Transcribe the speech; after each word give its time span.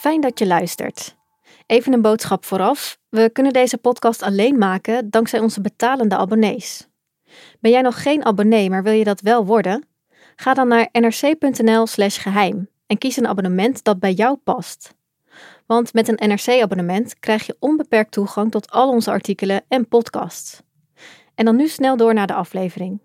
Fijn 0.00 0.20
dat 0.20 0.38
je 0.38 0.46
luistert. 0.46 1.16
Even 1.66 1.92
een 1.92 2.02
boodschap 2.02 2.44
vooraf. 2.44 2.98
We 3.08 3.30
kunnen 3.32 3.52
deze 3.52 3.78
podcast 3.78 4.22
alleen 4.22 4.58
maken 4.58 5.10
dankzij 5.10 5.40
onze 5.40 5.60
betalende 5.60 6.16
abonnees. 6.16 6.88
Ben 7.60 7.70
jij 7.70 7.80
nog 7.80 8.02
geen 8.02 8.24
abonnee, 8.24 8.70
maar 8.70 8.82
wil 8.82 8.92
je 8.92 9.04
dat 9.04 9.20
wel 9.20 9.46
worden? 9.46 9.84
Ga 10.36 10.54
dan 10.54 10.68
naar 10.68 10.88
nrc.nl/slash 10.92 12.22
geheim 12.22 12.68
en 12.86 12.98
kies 12.98 13.16
een 13.16 13.26
abonnement 13.26 13.84
dat 13.84 13.98
bij 13.98 14.12
jou 14.12 14.36
past. 14.36 14.94
Want 15.66 15.92
met 15.92 16.08
een 16.08 16.28
NRC-abonnement 16.28 17.18
krijg 17.18 17.46
je 17.46 17.56
onbeperkt 17.58 18.12
toegang 18.12 18.50
tot 18.50 18.70
al 18.70 18.88
onze 18.88 19.10
artikelen 19.10 19.62
en 19.68 19.88
podcasts. 19.88 20.62
En 21.34 21.44
dan 21.44 21.56
nu 21.56 21.68
snel 21.68 21.96
door 21.96 22.14
naar 22.14 22.26
de 22.26 22.34
aflevering. 22.34 23.00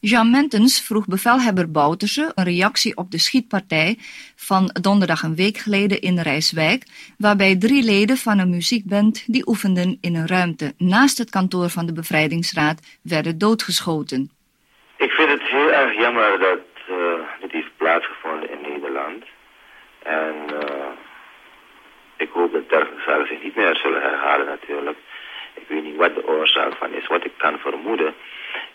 Jean 0.00 0.30
Mentens 0.30 0.86
vroeg 0.86 1.06
bevelhebber 1.06 1.70
Bouterse 1.70 2.32
een 2.34 2.44
reactie 2.44 2.96
op 2.96 3.10
de 3.10 3.18
schietpartij 3.18 3.96
van 4.36 4.70
donderdag 4.80 5.22
een 5.22 5.34
week 5.34 5.56
geleden 5.56 6.00
in 6.00 6.20
Rijswijk, 6.20 6.82
waarbij 7.18 7.56
drie 7.58 7.82
leden 7.84 8.16
van 8.16 8.38
een 8.38 8.50
muziekband 8.50 9.24
die 9.26 9.48
oefenden 9.48 9.98
in 10.00 10.14
een 10.14 10.26
ruimte 10.26 10.74
naast 10.78 11.18
het 11.18 11.30
kantoor 11.30 11.68
van 11.68 11.86
de 11.86 11.92
Bevrijdingsraad 11.92 12.98
werden 13.02 13.38
doodgeschoten. 13.38 14.30
Ik 14.96 15.10
vind 15.10 15.28
het 15.28 15.42
heel 15.42 15.70
erg 15.70 16.00
jammer 16.00 16.38
dat 16.38 16.60
dit 17.40 17.52
heeft 17.52 17.76
plaatsgevonden 17.76 18.50
in 18.50 18.70
Nederland. 18.72 19.24
En 20.02 20.34
uh, 20.52 20.90
ik 22.16 22.30
hoop 22.32 22.52
dat 22.52 22.68
dergelijke 22.68 23.02
zaken 23.06 23.26
zich 23.26 23.42
niet 23.42 23.56
meer 23.56 23.76
zullen 23.76 24.02
herhalen 24.02 24.46
natuurlijk. 24.46 24.98
Ik 25.54 25.64
weet 25.68 25.84
niet 25.84 25.96
wat 25.96 26.14
de 26.14 26.26
oorzaak 26.26 26.74
van 26.74 26.92
is. 26.92 27.06
Wat 27.06 27.24
ik 27.24 27.32
kan 27.36 27.58
vermoeden 27.58 28.14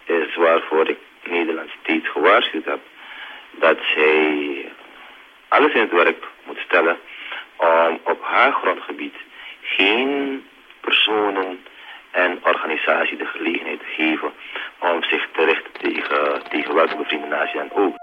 is 0.06 0.36
waarvoor 0.36 0.90
ik 0.90 0.98
Nederland 1.32 1.70
steeds 1.82 2.10
gewaarschuwd 2.10 2.66
heb. 2.66 2.80
Dat 3.52 3.78
zij 3.96 4.72
alles 5.48 5.74
in 5.74 5.82
het 5.82 5.92
werk 5.92 6.28
moet 6.46 6.58
stellen 6.58 6.98
om 7.58 8.00
op 8.04 8.22
haar 8.22 8.52
grondgebied 8.52 9.16
geen 9.62 10.44
personen 10.82 11.66
en 12.12 12.40
organisatie 12.44 13.18
de 13.18 13.26
gelegenheid 13.26 13.80
te 13.80 13.86
geven 13.86 14.32
om 14.80 15.04
zich 15.04 15.28
te 15.32 15.46
richten 15.46 15.72
tegen, 15.82 16.50
tegen 16.50 16.76
welke 16.76 16.98
bevriende 16.98 17.28
natie 17.28 17.60
dan 17.60 17.72
ook. 17.74 17.96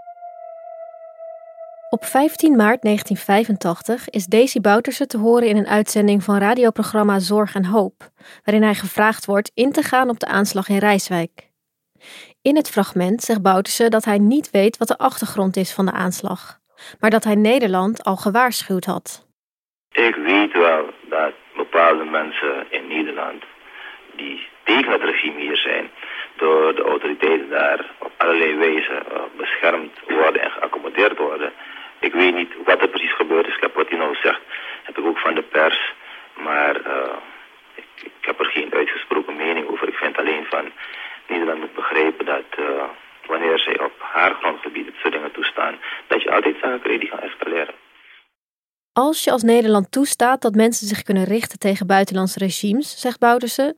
Op 1.91 2.05
15 2.05 2.57
maart 2.57 2.83
1985 2.83 4.09
is 4.09 4.27
Daisy 4.27 4.61
Bouterse 4.61 5.07
te 5.07 5.19
horen 5.19 5.49
in 5.49 5.57
een 5.57 5.67
uitzending 5.67 6.23
van 6.23 6.39
radioprogramma 6.39 7.19
Zorg 7.19 7.55
en 7.55 7.65
Hoop, 7.65 8.11
waarin 8.45 8.63
hij 8.63 8.75
gevraagd 8.75 9.27
wordt 9.27 9.51
in 9.55 9.73
te 9.73 9.83
gaan 9.83 10.09
op 10.09 10.19
de 10.19 10.27
aanslag 10.27 10.69
in 10.69 10.79
Rijswijk. 10.79 11.49
In 12.49 12.57
het 12.57 12.71
fragment 12.71 13.21
zegt 13.23 13.43
Bouterse 13.43 13.89
dat 13.89 14.05
hij 14.05 14.19
niet 14.19 14.51
weet 14.51 14.77
wat 14.77 14.89
de 14.89 14.99
achtergrond 14.99 15.57
is 15.57 15.75
van 15.75 15.87
de 15.87 15.93
aanslag, 15.93 16.59
maar 17.01 17.11
dat 17.11 17.25
hij 17.25 17.35
Nederland 17.35 18.05
al 18.05 18.17
gewaarschuwd 18.17 18.85
had. 18.85 19.27
Ik 19.93 20.15
weet 20.15 20.53
wel 20.53 20.91
dat 21.09 21.33
bepaalde 21.57 22.05
mensen 22.05 22.67
in 22.71 22.87
Nederland 22.87 23.43
die 24.17 24.49
tegen 24.65 24.93
het 24.93 25.03
regime 25.03 25.41
hier 25.41 25.57
zijn, 25.57 25.91
door 26.37 26.75
de 26.75 26.83
autoriteiten 26.83 27.51
daar 27.51 27.91
op 27.99 28.13
allerlei 28.17 28.57
wijze 28.57 29.03
uh, 29.13 29.21
beschermd 29.37 29.93
worden 30.09 30.43
en 30.43 30.51
geaccommodeerd 30.51 31.19
worden. 31.19 31.53
Ik 32.01 32.13
weet 32.13 32.35
niet 32.35 32.53
wat 32.65 32.81
er 32.81 32.89
precies 32.89 33.15
gebeurd 33.15 33.47
is. 33.47 33.55
Ik 33.55 33.61
heb 33.61 33.75
wat 33.75 33.89
hij 33.89 33.99
nou 33.99 34.15
zegt, 34.15 34.41
heb 34.83 34.99
ik 34.99 35.05
ook 35.05 35.19
van 35.19 35.35
de 35.35 35.43
pers. 35.43 35.95
Maar 36.37 36.77
uh, 36.87 37.17
ik, 37.75 37.89
ik, 38.03 38.13
heb 38.21 38.41
er 38.41 38.47
geen 38.47 38.75
uitgesproken 38.75 39.37
mening 39.37 39.69
over. 39.69 39.89
Ik 39.89 39.97
vind 39.97 40.19
alleen 40.19 40.47
van 40.51 40.73
Nederland 41.29 41.61
moet 41.61 41.75
begrijpen 41.75 42.27
dat 42.27 42.49
uh, 42.59 42.83
wanneer 43.27 43.59
zij 43.59 43.81
op 43.81 43.93
haar 43.99 44.35
grondgebied 44.35 44.87
het 44.87 44.95
soort 45.01 45.13
dingen 45.13 45.33
toestaan, 45.33 45.75
dat 46.07 46.23
je 46.23 46.31
altijd 46.31 46.57
zaken 46.61 46.81
krijgt 46.81 47.01
die 47.01 47.11
gaan 47.11 47.21
escaleren. 47.21 47.75
Als 48.93 49.25
je 49.25 49.31
als 49.31 49.43
Nederland 49.43 49.93
toestaat 49.93 50.43
dat 50.43 50.55
mensen 50.55 50.87
zich 50.87 51.03
kunnen 51.03 51.25
richten 51.25 51.59
tegen 51.59 51.87
buitenlandse 51.87 52.39
regimes, 52.39 53.01
zegt 53.01 53.19
Bouderse, 53.19 53.77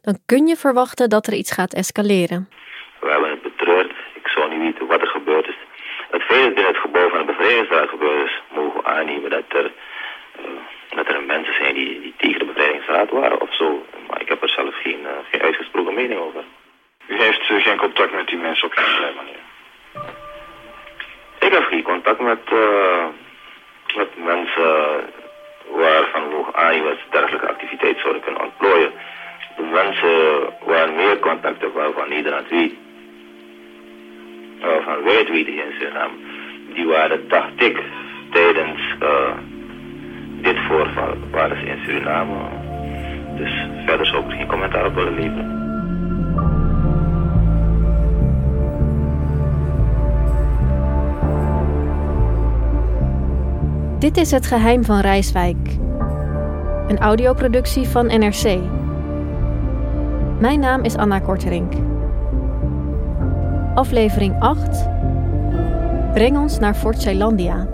dan 0.00 0.18
kun 0.26 0.46
je 0.46 0.56
verwachten 0.56 1.08
dat 1.08 1.26
er 1.26 1.32
iets 1.32 1.52
gaat 1.52 1.74
escaleren. 1.74 2.48
We 3.00 3.10
hebben 3.10 3.30
het 3.30 3.42
betreurd. 3.42 3.92
Ik 4.14 4.28
zou 4.28 4.50
niet 4.50 4.60
weten 4.60 4.86
wat 4.86 5.00
er 5.00 5.06
gebeurd 5.06 5.48
is. 5.48 5.58
Het 6.10 6.22
feit 6.22 6.44
dat 6.44 6.54
binnen 6.54 6.72
het 6.72 6.82
gebouw 6.82 7.08
van 7.08 7.18
de 7.18 7.24
bevrijdingsraad 7.24 7.88
gebeurd 7.88 8.26
is, 8.28 8.42
mogen 8.54 8.82
we 8.82 8.88
aannemen 8.88 9.30
dat 9.30 9.44
er, 9.48 9.72
uh, 10.40 10.96
dat 10.96 11.08
er 11.08 11.22
mensen 11.22 11.54
zijn 11.54 11.74
die, 11.74 12.00
die 12.00 12.14
tegen 12.16 12.38
de 12.38 12.44
bevrijdingsraad 12.44 13.10
waren 13.10 13.40
of 13.40 13.54
zo. 13.54 13.84
Maar 14.08 14.20
ik 14.20 14.28
heb 14.28 14.42
er 14.42 14.48
zelf 14.48 14.74
geen, 14.82 15.00
uh, 15.00 15.10
geen 15.30 15.42
uitgesproken 15.42 15.94
mening 15.94 16.20
over. 16.20 16.44
U 17.10 17.22
heeft 17.22 17.50
uh, 17.50 17.62
geen 17.62 17.76
contact 17.76 18.12
met 18.12 18.26
die 18.26 18.38
mensen 18.38 18.66
op 18.66 18.72
geen 18.72 19.14
manier? 19.16 19.42
Ik 21.40 21.52
heb 21.52 21.64
geen 21.64 21.82
contact 21.82 22.20
met 22.20 22.38
met 23.96 24.08
mensen 24.24 25.00
waarvan 25.70 26.28
we 26.28 26.82
dat 26.82 26.98
dergelijke 27.10 27.48
activiteit 27.48 27.98
zouden 27.98 28.22
kunnen 28.22 28.42
ontplooien. 28.42 28.92
De 29.56 29.62
mensen 29.62 30.42
waar 30.64 30.92
meer 30.92 31.18
contact 31.18 31.60
hebben 31.60 31.82
waarvan 31.82 32.08
Nederland 32.08 32.48
weet, 32.48 32.74
waarvan 34.60 35.02
wij 35.02 35.16
het 35.16 35.30
weten 35.30 35.52
in 35.52 35.72
Suriname, 35.78 36.14
die 36.74 36.86
waren, 36.86 37.28
dacht 37.28 37.62
ik, 37.62 37.82
tijdens 38.30 38.80
uh, 39.02 39.32
dit 40.42 40.56
voorval 40.68 41.16
waren 41.30 41.56
ze 41.56 41.66
in 41.66 41.82
Suriname. 41.84 42.34
Dus 43.36 43.52
verder 43.86 44.06
zou 44.06 44.24
ik 44.24 44.36
geen 44.36 44.46
commentaar 44.46 44.86
op 44.86 44.94
willen 44.94 45.14
leveren. 45.14 45.60
Dit 54.00 54.16
is 54.16 54.30
Het 54.30 54.46
Geheim 54.46 54.84
van 54.84 55.00
Rijswijk. 55.00 55.78
Een 56.88 56.98
audioproductie 56.98 57.88
van 57.88 58.06
NRC. 58.06 58.58
Mijn 60.38 60.60
naam 60.60 60.82
is 60.82 60.96
Anna 60.96 61.18
Korterink. 61.18 61.72
Aflevering 63.74 64.36
8. 64.38 64.88
Breng 66.12 66.38
ons 66.38 66.58
naar 66.58 66.74
Fort 66.74 67.02
Zeelandia. 67.02 67.68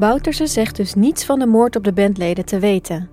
Bouterse 0.00 0.46
zegt 0.46 0.76
dus 0.76 0.94
niets 0.94 1.24
van 1.24 1.38
de 1.38 1.46
moord 1.46 1.76
op 1.76 1.84
de 1.84 1.92
bandleden 1.92 2.44
te 2.44 2.58
weten. 2.58 3.10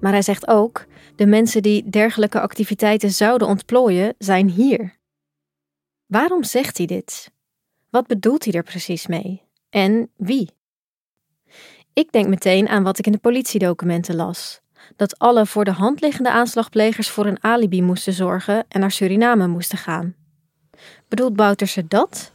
Maar 0.00 0.12
hij 0.12 0.22
zegt 0.22 0.48
ook: 0.48 0.86
de 1.16 1.26
mensen 1.26 1.62
die 1.62 1.90
dergelijke 1.90 2.40
activiteiten 2.40 3.10
zouden 3.10 3.48
ontplooien, 3.48 4.14
zijn 4.18 4.48
hier. 4.48 4.96
Waarom 6.06 6.44
zegt 6.44 6.76
hij 6.76 6.86
dit? 6.86 7.30
Wat 7.90 8.06
bedoelt 8.06 8.44
hij 8.44 8.52
er 8.52 8.62
precies 8.62 9.06
mee? 9.06 9.42
En 9.70 10.10
wie? 10.16 10.50
Ik 11.92 12.12
denk 12.12 12.28
meteen 12.28 12.68
aan 12.68 12.82
wat 12.82 12.98
ik 12.98 13.06
in 13.06 13.12
de 13.12 13.18
politiedocumenten 13.18 14.16
las: 14.16 14.60
dat 14.96 15.18
alle 15.18 15.46
voor 15.46 15.64
de 15.64 15.72
hand 15.72 16.00
liggende 16.00 16.30
aanslagplegers 16.30 17.10
voor 17.10 17.26
een 17.26 17.44
alibi 17.44 17.82
moesten 17.82 18.12
zorgen 18.12 18.64
en 18.68 18.80
naar 18.80 18.90
Suriname 18.90 19.46
moesten 19.46 19.78
gaan. 19.78 20.14
Bedoelt 21.08 21.36
Bouterse 21.36 21.86
dat? 21.88 22.32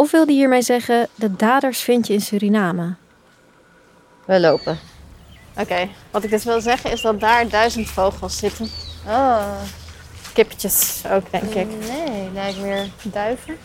Of 0.00 0.10
wilde 0.10 0.32
hiermee 0.32 0.62
zeggen, 0.62 1.08
de 1.14 1.36
daders 1.36 1.80
vind 1.80 2.06
je 2.06 2.12
in 2.12 2.20
Suriname? 2.20 2.94
We 4.24 4.40
lopen. 4.40 4.78
Oké, 5.58 5.88
wat 6.10 6.24
ik 6.24 6.30
dus 6.30 6.44
wil 6.44 6.60
zeggen 6.60 6.90
is 6.90 7.00
dat 7.00 7.20
daar 7.20 7.48
duizend 7.48 7.88
vogels 7.88 8.38
zitten. 8.38 8.68
Oh. 9.06 9.60
Kippetjes 10.32 11.02
ook, 11.12 11.30
denk 11.30 11.54
ik. 11.54 11.66
Nee, 11.88 12.30
lijkt 12.32 12.60
meer 12.60 12.88
duiven. 13.02 13.56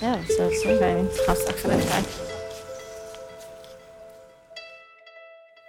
Ja, 0.00 0.10
dat 0.10 0.36
zou 0.36 0.50
het 0.50 0.60
zo 0.60 0.76
zijn. 0.76 0.96
Ik 0.98 1.22
ga 1.26 1.34
straks 1.34 1.62
even 1.62 1.78
kijken. 1.78 2.10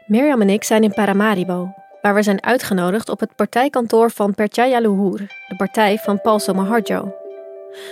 Mirjam 0.05 0.41
en 0.41 0.49
ik 0.49 0.63
zijn 0.63 0.83
in 0.83 0.93
Paramaribo, 0.93 1.73
waar 2.01 2.15
we 2.15 2.23
zijn 2.23 2.43
uitgenodigd 2.43 3.09
op 3.09 3.19
het 3.19 3.35
partijkantoor 3.35 4.11
van 4.11 4.35
Percaya 4.35 4.79
Luhur, 4.79 5.17
de 5.47 5.55
partij 5.55 5.97
van 5.97 6.21
Paul 6.21 6.39
Somaharjo. 6.39 7.24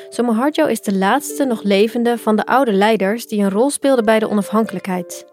Somoharjo 0.09 0.65
is 0.65 0.81
de 0.81 0.93
laatste 0.93 1.45
nog 1.45 1.63
levende 1.63 2.17
van 2.17 2.35
de 2.35 2.45
oude 2.45 2.73
leiders 2.73 3.27
die 3.27 3.41
een 3.43 3.49
rol 3.49 3.69
speelden 3.69 4.05
bij 4.05 4.19
de 4.19 4.29
onafhankelijkheid. 4.29 5.25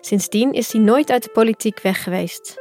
Sindsdien 0.00 0.52
is 0.52 0.72
hij 0.72 0.80
nooit 0.80 1.10
uit 1.10 1.22
de 1.22 1.30
politiek 1.30 1.80
weg 1.80 2.02
geweest. 2.02 2.54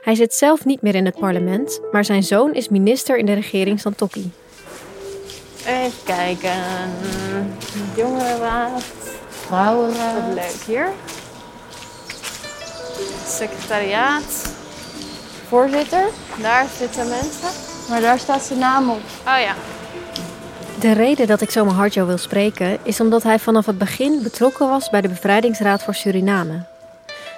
Hij 0.00 0.14
zit 0.14 0.34
zelf 0.34 0.64
niet 0.64 0.82
meer 0.82 0.94
in 0.94 1.04
het 1.04 1.18
parlement, 1.18 1.80
maar 1.92 2.04
zijn 2.04 2.22
zoon 2.22 2.54
is 2.54 2.68
minister 2.68 3.16
in 3.16 3.26
de 3.26 3.32
regering 3.32 3.80
Santokki. 3.80 4.32
Even 5.66 5.92
kijken. 6.04 6.60
Jongerenraad. 7.96 8.82
Vrouwenraad. 9.28 10.26
Wat 10.26 10.34
leuk 10.34 10.62
hier. 10.66 10.88
Secretariaat. 13.26 14.54
Voorzitter. 15.48 16.04
Daar 16.40 16.66
zitten 16.78 17.08
mensen. 17.08 17.48
Maar 17.88 18.00
daar 18.00 18.18
staat 18.18 18.42
zijn 18.42 18.58
naam 18.58 18.90
op. 18.90 19.00
Oh 19.26 19.40
ja. 19.40 19.54
De 20.82 20.92
reden 20.92 21.26
dat 21.26 21.40
ik 21.40 21.50
Somoharjo 21.50 22.06
wil 22.06 22.18
spreken 22.18 22.78
is 22.82 23.00
omdat 23.00 23.22
hij 23.22 23.38
vanaf 23.38 23.66
het 23.66 23.78
begin 23.78 24.22
betrokken 24.22 24.68
was 24.68 24.90
bij 24.90 25.00
de 25.00 25.08
Bevrijdingsraad 25.08 25.82
voor 25.82 25.94
Suriname. 25.94 26.64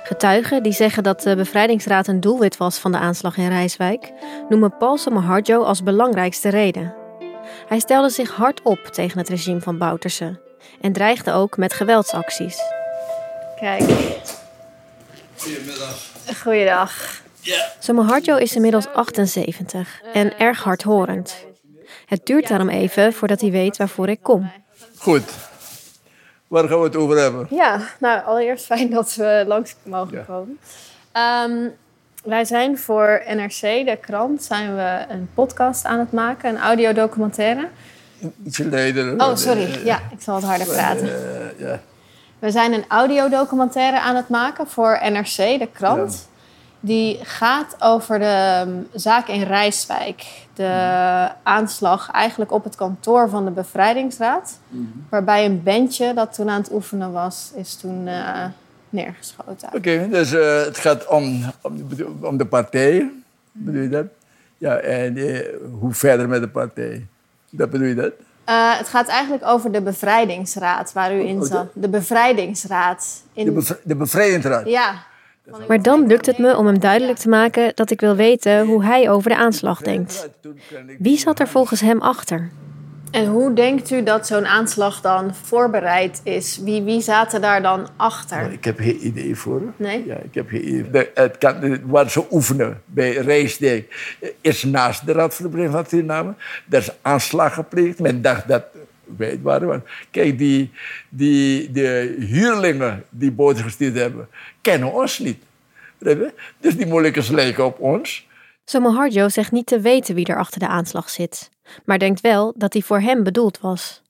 Getuigen 0.04 0.62
die 0.62 0.72
zeggen 0.72 1.02
dat 1.02 1.22
de 1.22 1.36
Bevrijdingsraad 1.36 2.06
een 2.06 2.20
doelwit 2.20 2.56
was 2.56 2.78
van 2.78 2.92
de 2.92 2.98
aanslag 2.98 3.36
in 3.36 3.48
Rijswijk, 3.48 4.12
noemen 4.48 4.76
Paul 4.76 4.98
Somoharjo 4.98 5.62
als 5.62 5.82
belangrijkste 5.82 6.48
reden. 6.48 6.94
Hij 7.68 7.78
stelde 7.78 8.10
zich 8.10 8.30
hard 8.30 8.62
op 8.62 8.78
tegen 8.78 9.18
het 9.18 9.28
regime 9.28 9.60
van 9.60 9.78
Bouterse 9.78 10.40
en 10.80 10.92
dreigde 10.92 11.32
ook 11.32 11.56
met 11.56 11.72
geweldsacties. 11.72 12.58
Kijk. 13.60 13.82
Goedemiddag. 15.36 16.10
Goeiedag. 16.42 17.22
Somoharjo 17.78 18.36
is 18.36 18.54
inmiddels 18.54 18.86
78 18.86 20.00
en 20.12 20.38
erg 20.38 20.62
hardhorend. 20.62 21.52
Het 22.14 22.26
duurt 22.26 22.48
daarom 22.48 22.68
even 22.68 23.12
voordat 23.12 23.40
hij 23.40 23.50
weet 23.50 23.76
waarvoor 23.76 24.08
ik 24.08 24.18
kom. 24.22 24.50
Goed. 24.98 25.22
Waar 26.48 26.68
gaan 26.68 26.78
we 26.78 26.84
het 26.84 26.96
over 26.96 27.16
hebben? 27.18 27.46
Ja, 27.50 27.80
nou 27.98 28.24
allereerst 28.24 28.64
fijn 28.64 28.90
dat 28.90 29.14
we 29.14 29.44
langs 29.46 29.74
mogen 29.82 30.16
Ja. 30.16 30.22
komen. 30.26 30.58
Ehm, 31.12 31.68
wij 32.24 32.44
zijn 32.44 32.78
voor 32.78 33.22
NRC, 33.26 33.60
de 33.60 33.98
krant, 34.00 34.42
zijn 34.42 34.74
we 34.76 35.04
een 35.08 35.28
podcast 35.34 35.84
aan 35.84 35.98
het 35.98 36.12
maken, 36.12 36.50
een 36.50 36.60
audiodocumentaire. 36.60 37.68
Ietsje 38.44 38.68
leider. 38.68 39.12
Oh, 39.20 39.36
sorry. 39.36 39.80
Ja, 39.84 40.00
ik 40.10 40.20
zal 40.22 40.34
wat 40.34 40.42
harder 40.44 40.66
praten. 40.66 41.08
Eh, 41.08 41.58
ja. 41.60 41.80
We 42.38 42.50
zijn 42.50 42.72
een 42.72 42.84
audiodocumentaire 42.88 44.00
aan 44.00 44.16
het 44.16 44.28
maken 44.28 44.66
voor 44.68 44.98
NRC, 45.02 45.36
de 45.36 45.68
krant. 45.72 46.28
Die 46.84 47.18
gaat 47.22 47.76
over 47.78 48.18
de 48.18 48.64
um, 48.66 48.88
zaak 48.94 49.28
in 49.28 49.42
Rijswijk. 49.42 50.24
De 50.54 51.28
aanslag 51.42 52.10
eigenlijk 52.10 52.52
op 52.52 52.64
het 52.64 52.76
kantoor 52.76 53.28
van 53.28 53.44
de 53.44 53.50
Bevrijdingsraad. 53.50 54.58
Waarbij 55.08 55.44
een 55.44 55.62
bandje 55.62 56.14
dat 56.14 56.34
toen 56.34 56.50
aan 56.50 56.60
het 56.60 56.72
oefenen 56.72 57.12
was, 57.12 57.50
is 57.54 57.74
toen 57.74 58.06
eh, 58.08 58.44
neergeschoten. 58.88 59.68
Oké, 59.74 60.08
dus 60.10 60.32
eh, 60.32 60.64
het 60.64 60.78
gaat 60.78 61.06
om, 61.06 61.44
om, 61.60 61.88
de- 61.96 62.12
om 62.20 62.36
de 62.36 62.46
partij. 62.46 63.10
Bedoel 63.52 63.82
je 63.82 63.88
dat? 63.88 64.06
Ja, 64.58 64.76
en 64.76 65.16
eh, 65.16 65.46
hoe 65.80 65.92
verder 65.94 66.28
met 66.28 66.40
de 66.40 66.48
partij? 66.48 67.06
Dat 67.50 67.70
bedoel 67.70 67.86
je 67.86 67.94
dat? 67.94 68.12
Het 68.78 68.88
gaat 68.88 69.08
eigenlijk 69.08 69.44
over 69.46 69.72
de 69.72 69.80
Bevrijdingsraad 69.82 70.92
waar 70.92 71.14
u 71.16 71.20
in 71.26 71.40
Oh, 71.40 71.46
zat. 71.46 71.66
De 71.72 71.88
Bevrijdingsraad. 71.88 73.22
In... 73.32 73.44
De, 73.44 73.50
bev 73.52 73.70
de 73.82 73.96
bevrijdingsraad. 73.96 74.68
Ja. 74.68 74.94
Maar 75.68 75.82
dan 75.82 76.06
lukt 76.06 76.26
het 76.26 76.38
me 76.38 76.56
om 76.56 76.66
hem 76.66 76.78
duidelijk 76.78 77.18
te 77.18 77.28
maken 77.28 77.72
dat 77.74 77.90
ik 77.90 78.00
wil 78.00 78.16
weten 78.16 78.66
hoe 78.66 78.84
hij 78.84 79.10
over 79.10 79.30
de 79.30 79.36
aanslag 79.36 79.80
denkt. 79.80 80.28
Wie 80.98 81.18
zat 81.18 81.40
er 81.40 81.48
volgens 81.48 81.80
hem 81.80 82.00
achter? 82.00 82.50
En 83.14 83.26
hoe 83.26 83.52
denkt 83.52 83.90
u 83.90 84.02
dat 84.02 84.26
zo'n 84.26 84.46
aanslag 84.46 85.00
dan 85.00 85.34
voorbereid 85.34 86.20
is? 86.24 86.60
Wie, 86.62 86.82
wie 86.82 87.00
zaten 87.00 87.40
daar 87.40 87.62
dan 87.62 87.88
achter? 87.96 88.52
Ik 88.52 88.64
heb 88.64 88.78
geen 88.78 89.06
idee 89.06 89.36
voor. 89.36 89.62
Nee? 89.76 90.06
Ja, 90.06 90.16
ik 90.16 90.34
heb 90.34 90.48
geen 90.48 90.68
idee. 90.68 90.90
De, 90.90 91.10
het 91.14 91.38
kan, 91.38 91.80
waar 91.90 92.10
ze 92.10 92.24
oefenen 92.30 92.82
bij 92.84 93.12
Rijsdijk 93.12 94.16
is 94.40 94.62
naast 94.62 95.06
de 95.06 95.12
Raad 95.12 95.34
voor 95.34 95.50
de 95.50 95.70
van 95.70 95.86
Suriname. 95.86 96.34
Daar 96.66 96.80
is 96.80 96.90
aanslag 97.02 97.54
gepleegd. 97.54 97.98
Men 97.98 98.22
dacht 98.22 98.48
dat 98.48 98.64
wij 99.16 99.30
het 99.30 99.42
waren. 99.42 99.68
Want 99.68 99.84
kijk, 100.10 100.38
die, 100.38 100.70
die, 101.08 101.70
de 101.70 102.16
huurlingen 102.18 103.04
die 103.10 103.30
boten 103.30 103.64
gestuurd 103.64 103.94
hebben, 103.94 104.28
kennen 104.60 104.92
ons 104.92 105.18
niet. 105.18 105.42
Dus 106.60 106.76
die 106.76 106.86
moeilijkers 106.86 107.28
lijken 107.28 107.64
op 107.64 107.80
ons. 107.80 108.26
Somoharjo 108.64 109.28
zegt 109.28 109.52
niet 109.52 109.66
te 109.66 109.80
weten 109.80 110.14
wie 110.14 110.26
er 110.26 110.38
achter 110.38 110.60
de 110.60 110.68
aanslag 110.68 111.10
zit, 111.10 111.50
maar 111.84 111.98
denkt 111.98 112.20
wel 112.20 112.54
dat 112.56 112.72
die 112.72 112.84
voor 112.84 113.00
hem 113.00 113.22
bedoeld 113.22 113.60
was. 113.60 114.02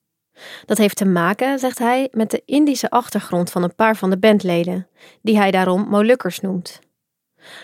Dat 0.65 0.77
heeft 0.77 0.95
te 0.95 1.05
maken, 1.05 1.59
zegt 1.59 1.79
hij, 1.79 2.07
met 2.11 2.31
de 2.31 2.41
Indische 2.45 2.89
achtergrond 2.89 3.51
van 3.51 3.63
een 3.63 3.75
paar 3.75 3.95
van 3.95 4.09
de 4.09 4.17
bandleden, 4.17 4.87
die 5.21 5.37
hij 5.37 5.51
daarom 5.51 5.87
Molukkers 5.89 6.39
noemt. 6.39 6.79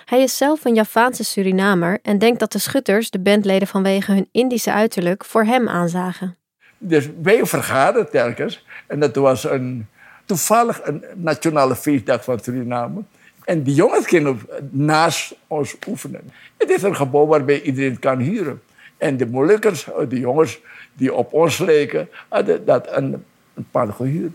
Hij 0.05 0.21
is 0.21 0.37
zelf 0.37 0.65
een 0.65 0.75
Javaanse 0.75 1.23
Surinamer 1.23 1.99
en 2.01 2.17
denkt 2.17 2.39
dat 2.39 2.51
de 2.51 2.59
schutters 2.59 3.09
de 3.09 3.19
bandleden 3.19 3.67
vanwege 3.67 4.11
hun 4.11 4.29
Indische 4.31 4.71
uiterlijk 4.71 5.25
voor 5.25 5.43
hem 5.43 5.69
aanzagen. 5.69 6.37
Dus 6.83 7.09
wij 7.21 7.45
vergaderden 7.45 8.11
telkens. 8.11 8.65
En 8.87 8.99
dat 8.99 9.15
was 9.15 9.43
een, 9.43 9.87
toevallig 10.25 10.81
een 10.83 11.03
nationale 11.15 11.75
feestdag 11.75 12.23
van 12.23 12.39
Suriname. 12.39 13.01
En 13.43 13.63
die 13.63 13.75
jongens 13.75 14.07
gingen 14.07 14.39
naast 14.69 15.35
ons 15.47 15.75
oefenen. 15.87 16.31
Het 16.57 16.69
is 16.69 16.83
een 16.83 16.95
gebouw 16.95 17.25
waarbij 17.25 17.61
iedereen 17.61 17.99
kan 17.99 18.19
huren. 18.19 18.61
En 18.97 19.17
de 19.17 19.25
Molukkers, 19.25 19.87
de 20.09 20.19
jongens 20.19 20.59
die 20.93 21.13
op 21.13 21.33
ons 21.33 21.57
leken, 21.57 22.09
hadden 22.27 22.65
dat 22.65 22.87
een, 22.91 23.25
pand 23.71 23.93
gehuurd. 23.93 24.33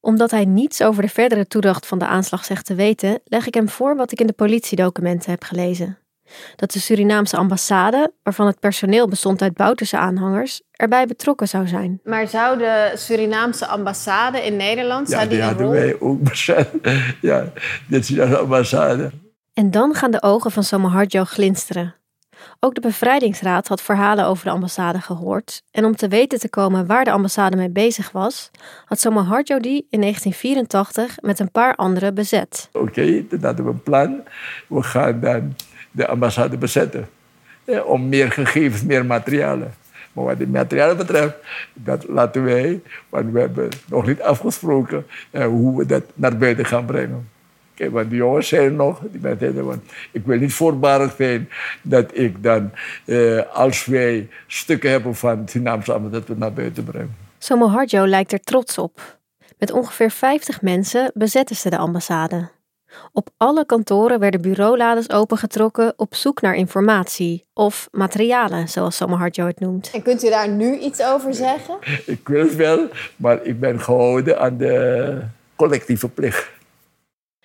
Omdat 0.00 0.30
hij 0.30 0.44
niets 0.44 0.82
over 0.82 1.02
de 1.02 1.08
verdere 1.08 1.46
toedracht 1.46 1.86
van 1.86 1.98
de 1.98 2.06
aanslag 2.06 2.44
zegt 2.44 2.66
te 2.66 2.74
weten, 2.74 3.20
leg 3.24 3.46
ik 3.46 3.54
hem 3.54 3.68
voor 3.68 3.96
wat 3.96 4.12
ik 4.12 4.20
in 4.20 4.26
de 4.26 4.32
politiedocumenten 4.32 5.30
heb 5.30 5.42
gelezen. 5.42 5.98
Dat 6.56 6.72
de 6.72 6.78
Surinaamse 6.80 7.36
ambassade, 7.36 8.12
waarvan 8.22 8.46
het 8.46 8.60
personeel 8.60 9.08
bestond 9.08 9.42
uit 9.42 9.54
Bouterse 9.54 9.96
aanhangers, 9.96 10.62
erbij 10.72 11.06
betrokken 11.06 11.48
zou 11.48 11.66
zijn. 11.68 12.00
Maar 12.04 12.28
zou 12.28 12.58
de 12.58 12.92
Surinaamse 12.94 13.66
ambassade 13.66 14.46
in 14.46 14.56
Nederland... 14.56 15.08
Ja, 15.08 15.16
zou 15.16 15.28
die 15.28 15.42
hadden 15.42 15.66
rol- 15.66 15.74
wij 15.74 16.00
ook 16.00 16.22
bezet. 16.22 16.68
Ja, 17.20 17.44
dit 17.88 18.02
is 18.02 18.08
de 18.08 18.38
ambassade. 18.38 19.10
En 19.54 19.70
dan 19.70 19.94
gaan 19.94 20.10
de 20.10 20.22
ogen 20.22 20.50
van 20.50 20.64
Somoharjo 20.64 21.24
glinsteren. 21.24 21.94
Ook 22.60 22.74
de 22.74 22.80
bevrijdingsraad 22.80 23.68
had 23.68 23.82
verhalen 23.82 24.26
over 24.26 24.44
de 24.44 24.50
ambassade 24.50 25.00
gehoord. 25.00 25.62
En 25.70 25.84
om 25.84 25.96
te 25.96 26.08
weten 26.08 26.38
te 26.38 26.48
komen 26.48 26.86
waar 26.86 27.04
de 27.04 27.10
ambassade 27.10 27.56
mee 27.56 27.70
bezig 27.70 28.10
was, 28.10 28.50
had 28.84 29.00
Somoharjo 29.00 29.58
die 29.58 29.86
in 29.90 30.00
1984 30.00 31.16
met 31.20 31.38
een 31.38 31.50
paar 31.50 31.74
anderen 31.74 32.14
bezet. 32.14 32.68
Oké, 32.72 33.26
dan 33.28 33.42
hadden 33.42 33.64
we 33.64 33.70
een 33.70 33.82
plan. 33.82 34.22
We 34.68 34.82
gaan 34.82 35.20
dan 35.20 35.56
de 35.90 36.06
ambassade 36.06 36.56
bezetten. 36.56 37.08
Om 37.84 38.08
meer 38.08 38.32
gegevens, 38.32 38.82
meer 38.82 39.06
materialen. 39.06 39.74
Maar 40.12 40.24
wat 40.24 40.38
die 40.38 40.46
materialen 40.46 40.96
betreft, 40.96 41.34
dat 41.72 42.08
laten 42.08 42.44
wij, 42.44 42.80
want 43.08 43.32
we 43.32 43.40
hebben 43.40 43.68
nog 43.86 44.06
niet 44.06 44.22
afgesproken 44.22 45.06
eh, 45.30 45.46
hoe 45.46 45.78
we 45.78 45.86
dat 45.86 46.02
naar 46.14 46.36
buiten 46.36 46.64
gaan 46.64 46.84
brengen. 46.84 47.28
Kijk, 47.74 47.92
want 47.92 48.10
die 48.10 48.18
jongens 48.18 48.48
zeiden 48.48 48.76
nog, 48.76 49.00
die 49.10 49.20
mensen 49.20 49.82
ik 50.10 50.24
wil 50.24 50.38
niet 50.38 50.52
voorbarig 50.52 51.14
zijn 51.16 51.48
dat 51.82 52.18
ik 52.18 52.42
dan, 52.42 52.70
eh, 53.04 53.40
als 53.52 53.84
wij 53.84 54.28
stukken 54.46 54.90
hebben 54.90 55.14
van 55.14 55.48
Surinaamse 55.48 56.10
dat 56.10 56.28
we 56.28 56.34
naar 56.36 56.52
buiten 56.52 56.84
brengen. 56.84 57.16
Somoharjo 57.38 58.06
lijkt 58.06 58.32
er 58.32 58.40
trots 58.40 58.78
op. 58.78 59.18
Met 59.58 59.72
ongeveer 59.72 60.10
50 60.10 60.62
mensen 60.62 61.10
bezetten 61.14 61.56
ze 61.56 61.70
de 61.70 61.76
ambassade. 61.76 62.48
Op 63.12 63.30
alle 63.36 63.66
kantoren 63.66 64.18
werden 64.18 64.42
bureaulades 64.42 65.10
opengetrokken 65.10 65.92
op 65.96 66.14
zoek 66.14 66.40
naar 66.40 66.54
informatie 66.54 67.46
of 67.54 67.88
materialen, 67.90 68.68
zoals 68.68 68.96
Somoharjo 68.96 69.46
het 69.46 69.60
noemt. 69.60 69.90
En 69.92 70.02
kunt 70.02 70.24
u 70.24 70.30
daar 70.30 70.48
nu 70.48 70.78
iets 70.78 71.02
over 71.02 71.34
zeggen? 71.34 71.78
Ik 72.06 72.28
wil 72.28 72.40
het 72.44 72.56
wel, 72.56 72.88
maar 73.16 73.44
ik 73.44 73.60
ben 73.60 73.80
gehouden 73.80 74.40
aan 74.40 74.56
de 74.56 75.22
collectieve 75.56 76.08
plicht. 76.08 76.50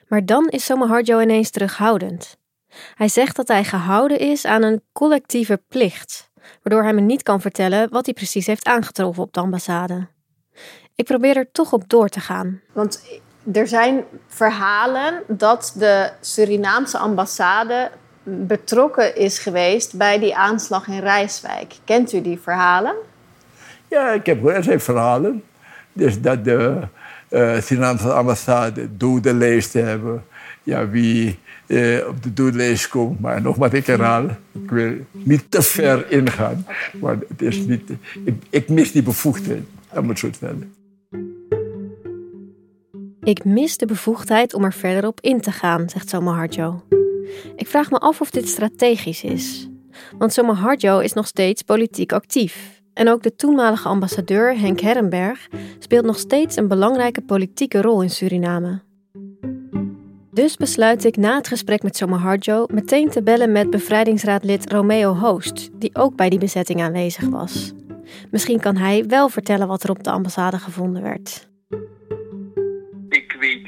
Maar 0.08 0.26
dan 0.26 0.48
is 0.50 0.66
Somoharjo 0.66 1.20
ineens 1.20 1.50
terughoudend. 1.50 2.38
Hij 2.96 3.08
zegt 3.08 3.36
dat 3.36 3.48
hij 3.48 3.64
gehouden 3.64 4.20
is 4.20 4.46
aan 4.46 4.64
een 4.64 4.82
collectieve 4.94 5.62
plicht, 5.68 6.32
waardoor 6.64 6.84
hij 6.84 6.94
me 6.94 7.02
niet 7.02 7.24
kan 7.24 7.42
vertellen 7.42 7.90
wat 7.90 8.06
hij 8.06 8.14
precies 8.14 8.46
heeft 8.46 8.66
aangetroffen 8.66 9.24
op 9.24 9.34
de 9.34 9.40
ambassade. 9.40 10.08
Ik 10.96 11.06
probeer 11.06 11.38
er 11.38 11.52
toch 11.52 11.74
op 11.74 11.90
door 11.90 12.10
te 12.10 12.20
gaan. 12.20 12.62
Want 12.74 13.22
er 13.54 13.68
zijn 13.68 14.04
verhalen 14.28 15.22
dat 15.28 15.74
de 15.78 16.10
Surinaamse 16.22 16.98
ambassade 16.98 17.92
betrokken 18.24 19.16
is 19.16 19.40
geweest 19.40 19.98
bij 19.98 20.20
die 20.20 20.36
aanslag 20.36 20.88
in 20.88 21.00
Rijswijk. 21.00 21.74
Kent 21.84 22.14
u 22.14 22.22
die 22.22 22.40
verhalen? 22.40 22.96
Ja, 23.88 24.12
ik 24.12 24.26
heb 24.26 24.38
gehoord, 24.38 24.56
er 24.56 24.64
zijn 24.64 24.80
verhalen. 24.80 25.44
Dus 25.94 26.22
dat 26.22 26.44
de 26.44 26.80
uh, 27.30 27.62
Surinaamse 27.62 28.12
ambassade 28.12 28.98
dodenlijsten 28.98 29.86
hebben. 29.88 30.24
Ja, 30.64 30.90
wie 30.90 31.40
eh, 31.68 32.08
op 32.08 32.24
de 32.24 32.34
doellijst 32.34 32.88
komt. 32.88 33.20
Maar 33.20 33.42
nogmaals, 33.42 33.74
ik 33.74 33.86
herhaal, 33.86 34.26
ik 34.52 34.70
wil 34.70 34.94
niet 35.12 35.52
te 35.52 35.62
ver 35.62 36.12
ingaan. 36.12 36.66
Want 37.00 37.24
het 37.28 37.42
is 37.42 37.58
niet, 37.58 37.92
ik, 38.50 38.70
mis 38.70 38.92
die 38.92 39.04
bevoegdheid, 39.04 39.64
om 39.94 40.10
het 40.10 40.20
zo 40.20 40.30
te 40.30 40.36
stellen. 40.36 40.74
Ik 43.26 43.46
mis 43.46 43.78
de 43.78 43.86
bevoegdheid 43.86 44.54
om 44.54 44.64
er 44.64 44.74
verder 44.74 45.08
op 45.08 45.22
in 45.22 45.42
te 45.42 45.52
gaan, 45.52 45.90
zegt 45.90 46.10
Soma 46.10 46.34
Harjo. 46.34 46.82
Ik 47.56 47.68
vraag 47.68 47.92
me 47.92 47.98
af 47.98 48.22
of 48.22 48.30
dit 48.30 48.48
strategisch 48.48 49.24
is. 49.24 49.70
Want 50.18 50.34
Soma 50.34 50.54
Harjo 50.54 51.00
is 51.00 51.14
nog 51.14 51.28
steeds 51.28 51.62
politiek 51.62 52.12
actief. 52.12 52.82
En 52.94 53.10
ook 53.10 53.24
de 53.24 53.36
toenmalige 53.36 53.88
ambassadeur 53.88 54.60
Henk 54.60 54.80
Herrenberg 54.80 55.48
speelt 55.80 56.06
nog 56.06 56.18
steeds 56.18 56.56
een 56.56 56.68
belangrijke 56.68 57.22
politieke 57.22 57.82
rol 57.82 58.02
in 58.02 58.10
Suriname. 58.10 58.82
Dus 60.32 60.58
besluit 60.58 61.06
ik 61.06 61.18
na 61.18 61.36
het 61.36 61.48
gesprek 61.48 61.84
met 61.84 61.98
Soma 61.98 62.18
Harjo 62.18 62.66
meteen 62.74 63.10
te 63.10 63.24
bellen 63.24 63.52
met 63.52 63.70
bevrijdingsraadlid 63.70 64.72
Romeo 64.72 65.14
Hoost, 65.14 65.70
die 65.80 65.96
ook 65.96 66.16
bij 66.16 66.30
die 66.30 66.40
bezetting 66.40 66.82
aanwezig 66.82 67.30
was. 67.30 67.74
Misschien 68.32 68.60
kan 68.60 68.76
hij 68.76 69.06
wel 69.06 69.30
vertellen 69.30 69.68
wat 69.68 69.84
er 69.84 69.90
op 69.90 70.04
de 70.04 70.12
ambassade 70.12 70.58
gevonden 70.58 71.02
werd. 71.02 71.54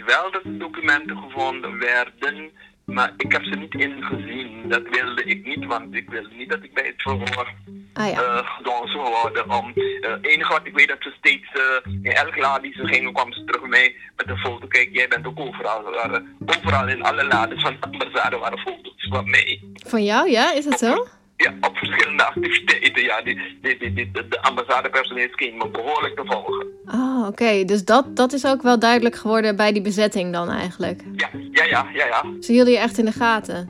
Wel 0.07 0.31
dat 0.31 0.43
de 0.43 0.57
documenten 0.57 1.17
gevonden 1.17 1.79
werden, 1.79 2.51
maar 2.85 3.13
ik 3.17 3.31
heb 3.31 3.43
ze 3.43 3.55
niet 3.55 3.75
ingezien. 3.75 4.69
Dat 4.69 4.83
wilde 4.89 5.23
ik 5.23 5.45
niet, 5.45 5.65
want 5.65 5.95
ik 5.95 6.09
wilde 6.09 6.35
niet 6.37 6.49
dat 6.49 6.63
ik 6.63 6.73
bij 6.73 6.85
het 6.85 7.01
verhoor 7.01 7.53
Ah 7.97 8.11
ja. 8.11 8.21
uh, 8.21 8.91
zou 8.91 9.21
worden. 9.21 9.51
Om, 9.51 9.71
uh, 9.75 10.11
enige 10.21 10.53
wat 10.53 10.67
ik 10.67 10.73
weet 10.73 10.87
dat 10.87 10.97
ze 10.99 11.13
steeds 11.17 11.47
uh, 11.53 11.93
in 12.01 12.11
elke 12.11 12.39
laad 12.39 12.61
die 12.61 12.73
ze 12.73 12.87
gingen, 12.87 13.13
kwam 13.13 13.33
ze 13.33 13.43
terug 13.43 13.67
mee 13.67 13.95
met 14.15 14.29
een 14.29 14.37
foto. 14.37 14.67
Kijk, 14.67 14.89
jij 14.91 15.07
bent 15.07 15.27
ook 15.27 15.39
overal. 15.39 15.85
Er 15.85 15.93
waren, 15.93 16.37
overal 16.45 16.87
in 16.87 17.03
alle 17.03 17.25
laden 17.25 17.59
van 17.59 17.77
de 17.79 17.87
ambassade 17.91 18.37
waren 18.37 18.59
foto's 18.59 19.07
van 19.09 19.29
mij. 19.29 19.61
Van 19.73 20.03
jou, 20.03 20.29
ja? 20.29 20.53
Is 20.53 20.65
dat 20.65 20.79
zo? 20.79 21.07
Ja, 21.37 21.53
op 21.61 21.77
verschillende 21.77 22.25
activiteiten. 22.25 23.03
Ja, 23.03 23.21
die, 23.21 23.57
die, 23.61 23.77
die, 23.77 23.93
die, 23.93 24.11
de 24.11 24.41
ambassadepersoneel 24.41 25.27
scheen 25.31 25.57
me 25.57 25.69
behoorlijk 25.69 26.15
te 26.15 26.25
volgen. 26.25 26.67
Oh, 26.85 27.19
oké. 27.19 27.27
Okay. 27.27 27.65
Dus 27.65 27.85
dat, 27.85 28.15
dat 28.15 28.33
is 28.33 28.45
ook 28.45 28.61
wel 28.61 28.79
duidelijk 28.79 29.15
geworden 29.15 29.55
bij 29.55 29.71
die 29.71 29.81
bezetting 29.81 30.33
dan 30.33 30.49
eigenlijk? 30.49 31.01
Ja, 31.15 31.29
ja, 31.51 31.63
ja, 31.63 31.87
ja. 31.93 32.05
ja. 32.05 32.23
Ze 32.41 32.51
hielden 32.51 32.73
je 32.73 32.79
echt 32.79 32.97
in 32.97 33.05
de 33.05 33.11
gaten? 33.11 33.69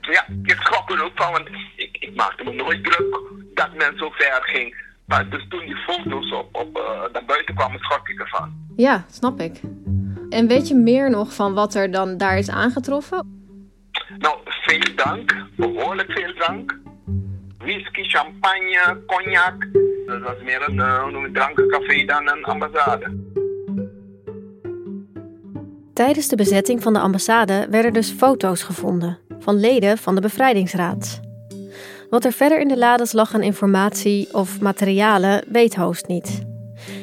Ja, 0.00 0.26
ik 0.42 0.56
schrok 0.60 0.90
er 0.90 1.04
ook 1.04 1.12
van, 1.14 1.32
want 1.32 1.48
ik, 1.76 1.96
ik 2.00 2.14
maakte 2.14 2.44
me 2.44 2.52
nooit 2.52 2.84
druk 2.84 3.18
dat 3.54 3.74
men 3.74 3.98
zo 3.98 4.10
ver 4.10 4.40
ging. 4.42 4.88
Maar 5.04 5.28
dus 5.28 5.46
toen 5.48 5.66
die 5.66 5.76
foto's 5.76 6.32
op, 6.32 6.48
op, 6.52 6.76
uh, 6.76 7.12
naar 7.12 7.24
buiten 7.24 7.54
kwamen, 7.54 7.78
schrok 7.80 8.08
ik 8.08 8.20
ervan. 8.20 8.52
Ja, 8.76 9.04
snap 9.10 9.40
ik. 9.40 9.60
En 10.28 10.46
weet 10.46 10.68
je 10.68 10.74
meer 10.74 11.10
nog 11.10 11.34
van 11.34 11.54
wat 11.54 11.74
er 11.74 11.90
dan 11.90 12.16
daar 12.16 12.38
is 12.38 12.50
aangetroffen? 12.50 13.38
Nou, 14.18 14.38
veel 14.44 14.94
dank. 14.94 15.36
Behoorlijk 15.56 16.12
veel 16.12 16.34
dank. 16.34 16.78
Whisky, 17.60 18.02
champagne, 18.02 19.02
cognac. 19.06 19.66
Dat 20.06 20.20
was 20.20 20.42
meer 20.42 20.68
een, 20.68 20.78
een 20.78 21.32
drankencafé 21.32 22.04
dan 22.04 22.28
een 22.28 22.44
ambassade. 22.44 23.16
Tijdens 25.94 26.28
de 26.28 26.36
bezetting 26.36 26.82
van 26.82 26.92
de 26.92 26.98
ambassade 26.98 27.66
werden 27.70 27.92
dus 27.92 28.10
foto's 28.10 28.62
gevonden 28.62 29.18
van 29.38 29.60
leden 29.60 29.98
van 29.98 30.14
de 30.14 30.20
Bevrijdingsraad. 30.20 31.20
Wat 32.10 32.24
er 32.24 32.32
verder 32.32 32.60
in 32.60 32.68
de 32.68 32.78
lades 32.78 33.12
lag 33.12 33.34
aan 33.34 33.42
informatie 33.42 34.34
of 34.34 34.60
materialen, 34.60 35.44
weet 35.48 35.74
Hoost 35.74 36.06
niet. 36.06 36.42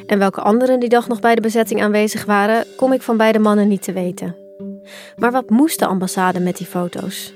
En 0.07 0.19
welke 0.19 0.41
anderen 0.41 0.79
die 0.79 0.89
dag 0.89 1.07
nog 1.07 1.19
bij 1.19 1.35
de 1.35 1.41
bezetting 1.41 1.81
aanwezig 1.81 2.25
waren, 2.25 2.65
kom 2.77 2.93
ik 2.93 3.01
van 3.01 3.17
beide 3.17 3.39
mannen 3.39 3.67
niet 3.67 3.83
te 3.83 3.93
weten. 3.93 4.35
Maar 5.17 5.31
wat 5.31 5.49
moest 5.49 5.79
de 5.79 5.85
ambassade 5.85 6.39
met 6.39 6.57
die 6.57 6.67
foto's? 6.67 7.33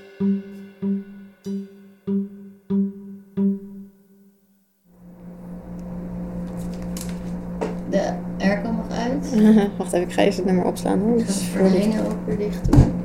De 7.91 8.13
airco 8.37 8.71
mag 8.71 8.89
uit. 8.89 9.35
Wacht 9.77 9.93
even, 9.93 10.07
ik 10.07 10.13
ga 10.13 10.21
even 10.21 10.35
het 10.35 10.45
nummer 10.45 10.65
opslaan 10.65 10.99
hoor. 10.99 11.19
Ik 11.19 11.25
ga 11.25 11.31
het 11.31 11.43
gordijnen 11.57 12.05
ook 12.05 12.25
weer 12.25 12.37
dicht 12.37 12.71
doen. 12.71 12.99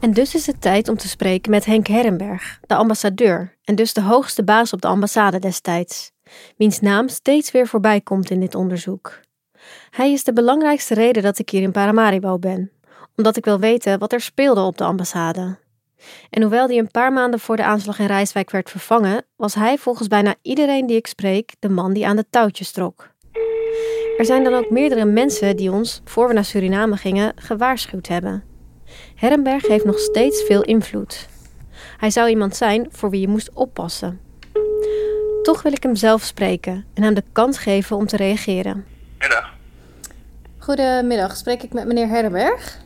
En 0.00 0.12
dus 0.12 0.34
is 0.34 0.46
het 0.46 0.60
tijd 0.60 0.88
om 0.88 0.96
te 0.96 1.08
spreken 1.08 1.50
met 1.50 1.64
Henk 1.64 1.86
Herrenberg, 1.86 2.60
de 2.66 2.74
ambassadeur 2.74 3.56
en 3.64 3.74
dus 3.74 3.92
de 3.92 4.02
hoogste 4.02 4.44
baas 4.44 4.72
op 4.72 4.80
de 4.80 4.88
ambassade 4.88 5.38
destijds, 5.38 6.12
wiens 6.56 6.80
naam 6.80 7.08
steeds 7.08 7.50
weer 7.50 7.66
voorbij 7.66 8.00
komt 8.00 8.30
in 8.30 8.40
dit 8.40 8.54
onderzoek. 8.54 9.20
Hij 9.90 10.12
is 10.12 10.24
de 10.24 10.32
belangrijkste 10.32 10.94
reden 10.94 11.22
dat 11.22 11.38
ik 11.38 11.50
hier 11.50 11.62
in 11.62 11.72
Paramaribo 11.72 12.38
ben, 12.38 12.70
omdat 13.16 13.36
ik 13.36 13.44
wil 13.44 13.58
weten 13.58 13.98
wat 13.98 14.12
er 14.12 14.20
speelde 14.20 14.60
op 14.60 14.78
de 14.78 14.84
ambassade. 14.84 15.58
En 16.30 16.42
hoewel 16.42 16.66
die 16.66 16.78
een 16.78 16.90
paar 16.90 17.12
maanden 17.12 17.40
voor 17.40 17.56
de 17.56 17.64
aanslag 17.64 17.98
in 17.98 18.06
Rijswijk 18.06 18.50
werd 18.50 18.70
vervangen, 18.70 19.24
was 19.36 19.54
hij 19.54 19.78
volgens 19.78 20.08
bijna 20.08 20.34
iedereen 20.42 20.86
die 20.86 20.96
ik 20.96 21.06
spreek 21.06 21.52
de 21.58 21.68
man 21.68 21.92
die 21.92 22.06
aan 22.06 22.16
de 22.16 22.26
touwtjes 22.30 22.70
trok. 22.70 23.08
Er 24.18 24.24
zijn 24.24 24.44
dan 24.44 24.54
ook 24.54 24.70
meerdere 24.70 25.04
mensen 25.04 25.56
die 25.56 25.72
ons, 25.72 26.00
voor 26.04 26.28
we 26.28 26.34
naar 26.34 26.44
Suriname 26.44 26.96
gingen, 26.96 27.32
gewaarschuwd 27.36 28.08
hebben. 28.08 28.44
Herrenberg 29.14 29.66
heeft 29.66 29.84
nog 29.84 29.98
steeds 29.98 30.42
veel 30.42 30.62
invloed. 30.62 31.28
Hij 31.96 32.10
zou 32.10 32.28
iemand 32.28 32.56
zijn 32.56 32.86
voor 32.90 33.10
wie 33.10 33.20
je 33.20 33.28
moest 33.28 33.50
oppassen. 33.52 34.20
Toch 35.42 35.62
wil 35.62 35.72
ik 35.72 35.82
hem 35.82 35.96
zelf 35.96 36.22
spreken 36.22 36.84
en 36.94 37.02
hem 37.02 37.14
de 37.14 37.24
kans 37.32 37.58
geven 37.58 37.96
om 37.96 38.06
te 38.06 38.16
reageren. 38.16 38.84
Middag. 39.18 39.54
Goedemiddag, 40.58 41.36
spreek 41.36 41.62
ik 41.62 41.72
met 41.72 41.86
meneer 41.86 42.08
Herrenberg? 42.08 42.78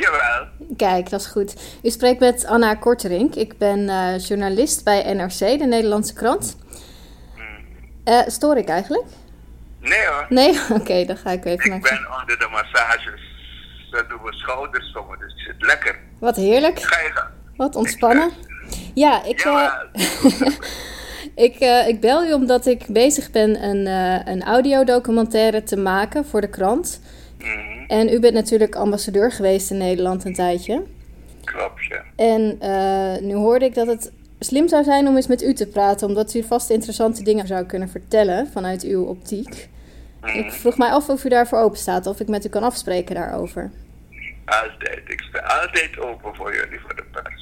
Jawel. 0.00 0.46
Kijk, 0.76 1.10
dat 1.10 1.20
is 1.20 1.26
goed. 1.26 1.54
U 1.82 1.90
spreekt 1.90 2.20
met 2.20 2.46
Anna 2.46 2.74
Korterink. 2.74 3.34
Ik 3.34 3.58
ben 3.58 3.78
uh, 3.78 4.18
journalist 4.18 4.84
bij 4.84 5.14
NRC, 5.14 5.38
de 5.38 5.66
Nederlandse 5.66 6.14
krant. 6.14 6.56
Uh, 8.04 8.20
stoor 8.26 8.56
ik 8.56 8.68
eigenlijk? 8.68 9.04
Nee 9.80 10.06
hoor. 10.06 10.26
Nee? 10.28 10.50
Oké, 10.70 10.80
okay, 10.80 11.04
dan 11.04 11.16
ga 11.16 11.30
ik 11.30 11.44
even 11.44 11.64
ik 11.64 11.66
naar... 11.66 11.76
Ik 11.76 11.82
ben 11.82 12.20
onder 12.20 12.38
de 12.38 12.48
massages. 12.50 13.20
Dat 13.90 14.08
doen 14.08 14.22
we 14.22 14.32
schouders 14.32 14.90
sommen, 14.90 15.18
dus 15.18 15.32
het 15.32 15.40
zit 15.40 15.66
lekker. 15.66 15.98
Wat 16.18 16.36
heerlijk. 16.36 16.82
Ga 16.82 17.00
je 17.00 17.10
gaan. 17.12 17.30
Wat 17.56 17.76
ontspannen. 17.76 18.30
Ja, 18.94 19.24
ik... 19.24 19.42
Ja, 19.42 19.86
uh, 19.92 20.02
ik, 21.46 21.60
uh, 21.60 21.88
ik 21.88 22.00
bel 22.00 22.24
u 22.24 22.32
omdat 22.32 22.66
ik 22.66 22.86
bezig 22.86 23.30
ben 23.30 23.62
een, 23.62 23.86
uh, 23.86 24.32
een 24.32 24.42
audiodocumentaire 24.42 25.62
te 25.62 25.76
maken 25.76 26.24
voor 26.26 26.40
de 26.40 26.50
krant. 26.50 27.00
-hmm. 27.40 27.84
En 27.88 28.08
u 28.08 28.20
bent 28.20 28.34
natuurlijk 28.34 28.74
ambassadeur 28.74 29.32
geweest 29.32 29.70
in 29.70 29.76
Nederland 29.76 30.24
een 30.24 30.34
tijdje. 30.34 30.82
Klopt, 31.44 31.84
ja. 31.84 32.04
En 32.16 32.58
uh, 32.62 33.28
nu 33.28 33.34
hoorde 33.34 33.64
ik 33.64 33.74
dat 33.74 33.86
het 33.86 34.12
slim 34.38 34.68
zou 34.68 34.84
zijn 34.84 35.08
om 35.08 35.16
eens 35.16 35.26
met 35.26 35.42
u 35.42 35.54
te 35.54 35.66
praten, 35.66 36.08
omdat 36.08 36.34
u 36.34 36.42
vast 36.42 36.70
interessante 36.70 37.22
dingen 37.22 37.46
zou 37.46 37.64
kunnen 37.64 37.88
vertellen 37.88 38.46
vanuit 38.46 38.82
uw 38.82 39.04
optiek. 39.04 39.68
-hmm. 40.20 40.30
Ik 40.30 40.52
vroeg 40.52 40.78
mij 40.78 40.90
af 40.90 41.08
of 41.08 41.24
u 41.24 41.28
daarvoor 41.28 41.58
open 41.58 41.78
staat, 41.78 42.06
of 42.06 42.20
ik 42.20 42.28
met 42.28 42.46
u 42.46 42.48
kan 42.48 42.62
afspreken 42.62 43.14
daarover. 43.14 43.70
Altijd. 44.44 45.00
Ik 45.06 45.20
sta 45.20 45.38
altijd 45.38 45.98
open 45.98 46.34
voor 46.34 46.54
jullie, 46.54 46.80
voor 46.80 46.96
de 46.96 47.04
pers. 47.12 47.39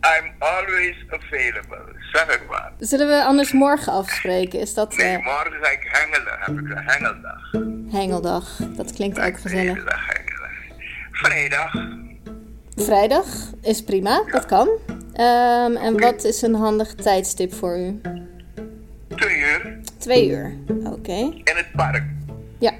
I'm 0.00 0.32
always 0.38 0.96
available. 1.08 1.94
Zeg 2.12 2.34
ik 2.34 2.40
maar. 2.48 2.72
Zullen 2.78 3.08
we 3.08 3.24
anders 3.24 3.52
morgen 3.52 3.92
afspreken? 3.92 4.60
Is 4.60 4.74
dat... 4.74 4.96
Nee, 4.96 5.18
morgen 5.18 5.52
ga 5.62 5.70
ik 5.70 5.88
hengelen. 5.92 6.38
Heb 6.38 6.58
ik 6.58 6.76
een 6.76 6.84
hengeldag. 6.86 7.50
Hengeldag. 7.90 8.56
Dat 8.76 8.92
klinkt 8.92 9.20
ook 9.20 9.40
gezellig. 9.40 9.72
Vrijdag 9.72 10.06
hengelen. 10.06 10.50
Vrijdag. 11.12 11.72
Vrijdag 12.76 13.26
is 13.62 13.84
prima. 13.84 14.22
Dat 14.30 14.46
kan. 14.46 14.68
Um, 14.68 15.76
en 15.76 16.00
wat 16.00 16.24
is 16.24 16.42
een 16.42 16.54
handig 16.54 16.94
tijdstip 16.94 17.54
voor 17.54 17.78
u? 17.78 18.00
Twee 19.08 19.38
uur. 19.38 19.80
Twee 19.98 20.28
uur. 20.28 20.56
Oké. 20.68 20.88
Okay. 20.88 21.20
In 21.22 21.56
het 21.56 21.72
park. 21.76 22.02
Ja. 22.58 22.72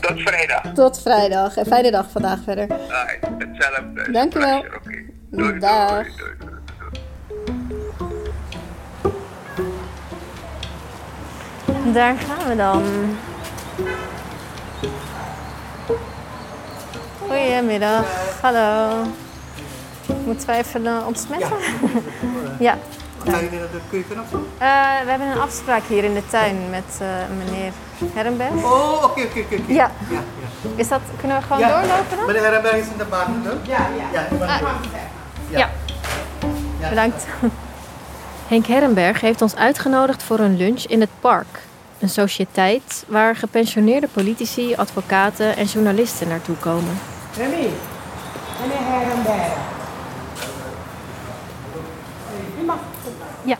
Tot 0.00 0.20
vrijdag. 0.20 0.72
Tot 0.74 1.02
vrijdag. 1.02 1.56
En 1.56 1.66
fijne 1.66 1.90
dag 1.90 2.10
vandaag 2.10 2.38
verder. 2.44 2.66
Ai, 2.90 3.18
hetzelfde. 3.38 4.10
Dank 4.12 4.34
u. 4.34 4.38
Oké. 4.38 4.56
Okay. 4.56 5.06
Doei, 5.30 5.58
doei, 5.58 6.04
doei. 6.38 6.56
Daar 11.92 12.14
gaan 12.16 12.48
we 12.48 12.56
dan. 12.56 12.82
Goedemiddag. 17.26 18.04
Hallo. 18.40 19.02
Moeten 20.24 20.46
wij 20.46 20.58
even 20.58 20.84
uh, 20.84 21.06
ontsmetten? 21.06 21.56
Ja. 22.58 22.78
Ga 23.28 23.38
je 23.38 23.50
de 23.50 23.80
keuken 23.90 24.20
of 24.20 24.26
zo? 24.30 24.36
Uh, 24.36 24.44
we 25.04 25.10
hebben 25.10 25.28
een 25.28 25.40
afspraak 25.40 25.82
hier 25.88 26.04
in 26.04 26.14
de 26.14 26.26
tuin 26.26 26.70
met 26.70 26.98
uh, 27.02 27.08
meneer 27.38 27.72
Herrenberg. 28.14 28.64
Oh, 28.64 28.92
oké, 28.94 29.04
okay, 29.04 29.24
oké, 29.24 29.38
okay, 29.38 29.58
oké. 29.58 29.72
Ja. 29.72 29.90
ja, 30.08 30.20
ja. 30.40 30.68
Is 30.74 30.88
dat, 30.88 31.00
kunnen 31.18 31.36
we 31.36 31.42
gewoon 31.42 31.58
ja. 31.58 31.68
doorlopen 31.80 32.16
dan? 32.16 32.26
Meneer 32.26 32.42
Herrenberg 32.42 32.76
is 32.76 32.86
in 32.86 32.98
de 32.98 33.04
baan, 33.04 33.42
hè? 33.44 33.50
Ja, 33.50 33.86
ja. 33.96 34.26
ja, 34.38 34.46
Ah, 34.46 34.60
ja. 35.48 35.68
ja. 36.80 36.88
Bedankt. 36.88 37.26
Henk 38.48 38.66
Herrenberg 38.66 39.20
heeft 39.20 39.42
ons 39.42 39.56
uitgenodigd 39.56 40.22
voor 40.22 40.38
een 40.38 40.56
lunch 40.56 40.82
in 40.82 41.00
het 41.00 41.10
park. 41.20 41.66
Een 42.00 42.08
sociëteit 42.08 43.04
waar 43.08 43.36
gepensioneerde 43.36 44.08
politici, 44.08 44.74
advocaten 44.74 45.56
en 45.56 45.64
journalisten 45.64 46.28
naartoe 46.28 46.56
komen. 46.56 46.98
Remy, 47.36 47.70
meneer 48.60 48.78
Herenberg. 48.78 49.52
Ja, 53.44 53.56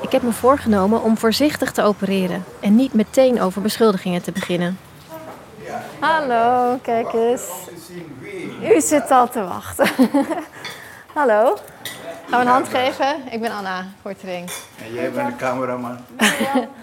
ik 0.00 0.12
heb 0.12 0.22
me 0.22 0.32
voorgenomen 0.32 1.02
om 1.02 1.18
voorzichtig 1.18 1.72
te 1.72 1.82
opereren 1.82 2.44
en 2.60 2.76
niet 2.76 2.92
meteen 2.92 3.40
over 3.40 3.62
beschuldigingen 3.62 4.22
te 4.22 4.32
beginnen. 4.32 4.78
Hallo, 5.98 6.78
kijk 6.82 7.12
eens. 7.12 7.42
U 8.62 8.80
zit 8.80 9.10
al 9.10 9.28
te 9.28 9.44
wachten. 9.44 9.88
Hallo. 11.14 11.56
Gaan 12.28 12.40
we 12.40 12.46
een 12.46 12.52
hand 12.52 12.68
geven? 12.68 13.16
Ik 13.30 13.40
ben 13.40 13.50
Anna 13.50 13.86
Kortering. 14.02 14.50
En 14.84 14.92
jij 14.92 15.10
bent 15.10 15.28
de 15.28 15.36
cameraman. 15.36 15.98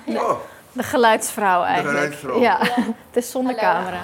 Oh, 0.05 0.31
De 0.73 0.83
geluidsvrouw 0.83 1.63
eigenlijk. 1.63 1.95
geluidsvrouw. 1.95 2.41
Ja, 2.41 2.57
het 3.07 3.23
is 3.23 3.31
zonder 3.31 3.55
camera. 3.55 4.01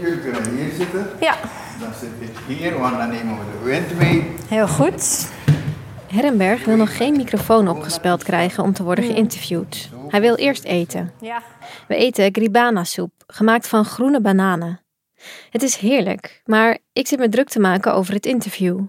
jullie 0.00 0.20
kunnen 0.20 0.56
hier 0.56 0.72
zitten. 0.72 1.10
Ja. 1.20 1.34
Dan 1.80 1.92
zit 2.00 2.10
ik 2.28 2.56
hier, 2.56 2.78
want 2.78 2.96
dan 2.96 3.08
nemen 3.08 3.38
we 3.38 3.44
de 3.58 3.64
wind 3.64 3.98
mee. 3.98 4.34
Heel 4.48 4.68
goed. 4.68 5.28
Herrenberg 6.06 6.64
wil 6.64 6.76
nog 6.76 6.96
geen 6.96 7.16
microfoon 7.16 7.68
opgespeld 7.68 8.22
krijgen 8.24 8.62
om 8.64 8.72
te 8.72 8.82
worden 8.82 9.04
geïnterviewd. 9.04 9.88
Hij 10.08 10.20
wil 10.20 10.34
eerst 10.34 10.64
eten. 10.64 11.12
Ja. 11.20 11.42
We 11.88 11.94
eten 11.96 12.34
gribana-soep, 12.34 13.12
gemaakt 13.26 13.68
van 13.68 13.84
groene 13.84 14.20
bananen. 14.20 14.80
Het 15.50 15.62
is 15.62 15.76
heerlijk, 15.76 16.42
maar 16.44 16.78
ik 16.92 17.06
zit 17.06 17.18
me 17.18 17.28
druk 17.28 17.48
te 17.48 17.60
maken 17.60 17.94
over 17.94 18.14
het 18.14 18.26
interview. 18.26 18.80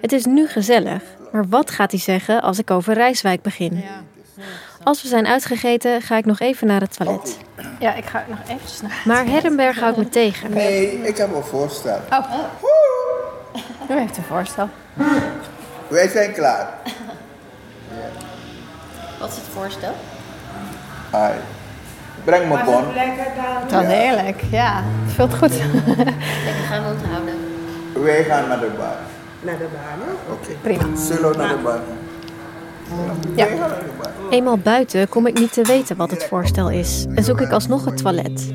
Het 0.00 0.12
is 0.12 0.24
nu 0.24 0.46
gezellig, 0.48 1.02
maar 1.32 1.48
wat 1.48 1.70
gaat 1.70 1.90
hij 1.90 2.00
zeggen 2.00 2.42
als 2.42 2.58
ik 2.58 2.70
over 2.70 2.94
Rijswijk 2.94 3.42
begin? 3.42 3.84
Als 4.84 5.02
we 5.02 5.08
zijn 5.08 5.26
uitgegeten, 5.26 6.02
ga 6.02 6.16
ik 6.16 6.24
nog 6.24 6.40
even 6.40 6.66
naar 6.66 6.80
het 6.80 6.96
toilet. 6.96 7.38
Ja, 7.78 7.94
ik 7.94 8.04
ga 8.04 8.24
nog 8.28 8.38
even 8.48 8.68
snel. 8.68 8.90
Maar 9.04 9.26
Herrenberg 9.26 9.80
houdt 9.80 9.96
me 9.96 10.08
tegen. 10.08 10.50
Nee, 10.50 11.02
ik 11.02 11.16
heb 11.16 11.34
een 11.34 11.42
voorstel. 11.42 11.98
Oh. 12.10 12.32
U 13.90 13.98
heeft 13.98 14.16
een 14.16 14.24
voorstel. 14.24 14.68
Wij 15.88 16.08
zijn 16.08 16.32
klaar. 16.32 16.68
Wat 19.18 19.28
is 19.28 19.36
het 19.36 19.44
voorstel? 19.52 19.94
Hi. 21.12 21.32
Breng 22.24 22.48
me 22.48 22.64
bon. 22.64 22.84
Het 22.94 23.72
was 23.72 23.84
heerlijk, 23.84 24.42
ja. 24.50 24.82
Het 25.04 25.14
vult 25.14 25.34
goed. 25.34 25.52
Lekker 25.96 26.64
gaan 26.68 26.82
we 26.84 26.90
onthouden. 26.90 27.34
Wij 28.02 28.24
gaan 28.24 28.48
naar 28.48 28.60
de 28.60 28.70
bar. 28.78 28.96
Naar 29.40 29.58
de 29.58 29.66
baan. 29.72 30.08
Oké. 30.30 30.52
Prima. 30.60 30.96
Zullen 30.96 31.30
we 31.30 31.36
naar 31.36 31.48
de 31.48 31.62
bar? 31.62 31.80
Ja. 33.36 33.46
Eenmaal 34.30 34.58
buiten 34.58 35.08
kom 35.08 35.26
ik 35.26 35.38
niet 35.38 35.52
te 35.52 35.62
weten 35.62 35.96
wat 35.96 36.10
het 36.10 36.24
voorstel 36.24 36.70
is 36.70 37.06
en 37.14 37.24
zoek 37.24 37.40
ik 37.40 37.50
alsnog 37.50 37.84
het 37.84 37.96
toilet. 37.96 38.54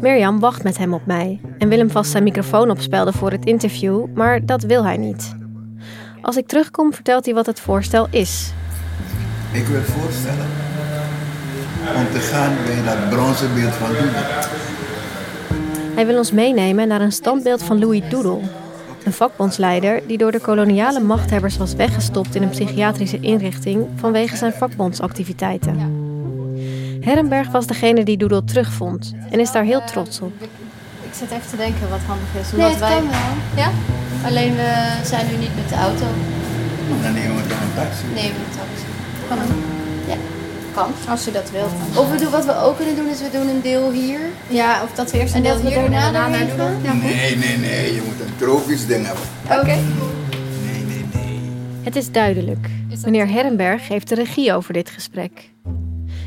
Mirjam 0.00 0.40
wacht 0.40 0.62
met 0.62 0.78
hem 0.78 0.94
op 0.94 1.06
mij 1.06 1.40
en 1.58 1.68
wil 1.68 1.78
hem 1.78 1.90
vast 1.90 2.10
zijn 2.10 2.22
microfoon 2.22 2.70
opspelden 2.70 3.14
voor 3.14 3.30
het 3.30 3.44
interview, 3.44 4.06
maar 4.14 4.46
dat 4.46 4.62
wil 4.62 4.84
hij 4.84 4.96
niet. 4.96 5.36
Als 6.22 6.36
ik 6.36 6.46
terugkom, 6.46 6.92
vertelt 6.94 7.24
hij 7.24 7.34
wat 7.34 7.46
het 7.46 7.60
voorstel 7.60 8.06
is. 8.10 8.52
Ik 9.52 9.66
wil 9.66 9.80
voorstellen 9.80 10.46
om 11.96 12.12
te 12.12 12.18
gaan 12.18 12.56
bij 12.64 12.84
dat 12.84 13.10
bronzen 13.10 13.54
beeld 13.54 13.72
van 13.72 13.88
Doedel. 13.88 14.22
Hij 15.94 16.06
wil 16.06 16.18
ons 16.18 16.32
meenemen 16.32 16.88
naar 16.88 17.00
een 17.00 17.12
standbeeld 17.12 17.62
van 17.62 17.78
Louis 17.78 18.02
Doedel, 18.08 18.42
een 19.04 19.12
vakbondsleider 19.12 20.02
die 20.06 20.18
door 20.18 20.32
de 20.32 20.40
koloniale 20.40 21.00
machthebbers 21.00 21.56
was 21.56 21.74
weggestopt 21.74 22.34
in 22.34 22.42
een 22.42 22.48
psychiatrische 22.48 23.20
inrichting 23.20 23.86
vanwege 23.96 24.36
zijn 24.36 24.52
vakbondsactiviteiten. 24.52 26.02
Herrenberg 27.00 27.50
was 27.50 27.66
degene 27.66 28.04
die 28.04 28.16
Doedel 28.16 28.44
terugvond 28.44 29.14
en 29.30 29.40
is 29.40 29.52
daar 29.52 29.64
heel 29.64 29.84
trots 29.84 30.20
op. 30.20 30.32
Ik 31.02 31.14
zit 31.20 31.30
even 31.30 31.48
te 31.50 31.56
denken 31.56 31.90
wat 31.90 32.00
handig 32.06 32.28
is. 32.40 32.52
Nee, 32.52 32.66
Omdat 32.66 32.70
het 32.70 32.80
wij... 32.80 32.98
kan 32.98 33.08
wel. 33.08 33.64
Ja? 33.64 33.70
Alleen 34.28 34.54
we 34.54 35.00
zijn 35.04 35.26
nu 35.26 35.36
niet 35.36 35.54
met 35.54 35.68
de 35.68 35.74
auto. 35.74 36.06
Dan 37.02 37.12
nemen 37.12 37.36
we 37.36 37.42
toch 37.48 37.60
een 37.60 37.74
taxi. 37.74 38.04
Nee, 38.14 38.32
met 38.32 38.46
de 38.50 38.58
taxi. 38.58 38.86
Kan? 39.28 39.38
Ja, 40.08 40.16
kan. 40.74 40.90
Als 41.08 41.28
u 41.28 41.32
dat 41.32 41.50
wilt. 41.50 41.72
Of 41.96 42.10
we 42.10 42.18
doen, 42.18 42.30
wat 42.30 42.44
we 42.44 42.60
ook 42.62 42.76
kunnen 42.76 42.96
doen, 42.96 43.08
is 43.08 43.20
we 43.20 43.30
doen 43.32 43.48
een 43.48 43.62
deel 43.62 43.90
hier. 43.90 44.20
Ja, 44.48 44.82
of 44.82 44.92
dat 44.92 45.10
we 45.10 45.18
eerst 45.18 45.34
En 45.34 45.44
een 45.44 45.60
deel 45.60 45.70
hier 45.70 45.84
en 45.84 46.12
daarna 46.12 46.38
doen. 46.38 47.00
Nee, 47.00 47.36
nee, 47.36 47.56
nee. 47.56 47.94
Je 47.94 48.02
moet 48.04 48.20
een 48.20 48.36
tropisch 48.36 48.86
ding 48.86 49.06
hebben. 49.06 49.24
Oké. 49.44 49.64
Nee, 49.64 50.82
nee, 50.86 51.04
nee. 51.12 51.40
Het 51.82 51.96
is 51.96 52.10
duidelijk. 52.10 52.68
Meneer 53.04 53.28
Herrenberg 53.28 53.88
heeft 53.88 54.08
de 54.08 54.14
regie 54.14 54.52
over 54.52 54.72
dit 54.72 54.90
gesprek. 54.90 55.50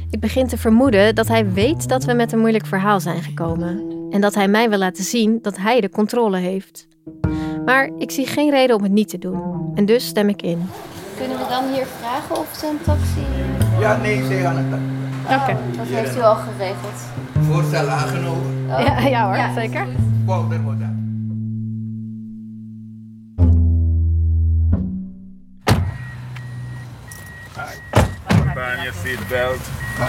Ik 0.09 0.19
begin 0.19 0.47
te 0.47 0.57
vermoeden 0.57 1.15
dat 1.15 1.27
hij 1.27 1.51
weet 1.51 1.87
dat 1.87 2.03
we 2.03 2.13
met 2.13 2.31
een 2.31 2.39
moeilijk 2.39 2.65
verhaal 2.65 2.99
zijn 2.99 3.23
gekomen. 3.23 3.95
En 4.11 4.21
dat 4.21 4.35
hij 4.35 4.47
mij 4.47 4.69
wil 4.69 4.77
laten 4.77 5.03
zien 5.03 5.39
dat 5.41 5.57
hij 5.57 5.81
de 5.81 5.89
controle 5.89 6.37
heeft. 6.37 6.87
Maar 7.65 7.89
ik 7.97 8.11
zie 8.11 8.25
geen 8.25 8.49
reden 8.49 8.75
om 8.75 8.83
het 8.83 8.91
niet 8.91 9.09
te 9.09 9.17
doen. 9.17 9.71
En 9.75 9.85
dus 9.85 10.05
stem 10.05 10.29
ik 10.29 10.41
in. 10.41 10.69
Kunnen 11.17 11.37
we 11.37 11.45
dan 11.49 11.73
hier 11.73 11.85
vragen 11.99 12.37
of 12.37 12.57
ze 12.59 12.67
een 12.67 12.79
taxi... 12.85 13.46
Ja, 13.79 13.97
nee, 13.97 14.25
ze 14.25 14.33
gaan 14.33 14.57
het 14.57 14.69
taxi. 14.69 15.41
Oké. 15.41 15.77
Dat 15.77 15.87
heeft 15.87 16.17
u 16.17 16.21
al 16.21 16.35
geregeld. 16.35 17.01
Voorstel 17.41 17.87
aangenomen. 17.87 18.65
Ja, 18.67 18.99
ja 18.99 19.25
hoor, 19.25 19.35
Ja. 19.35 19.53
zeker. 19.53 19.87
Powder 20.25 20.61
wordt 20.61 20.79
dat. 20.79 20.89
Je 28.83 28.91
seatbelt. 29.03 29.59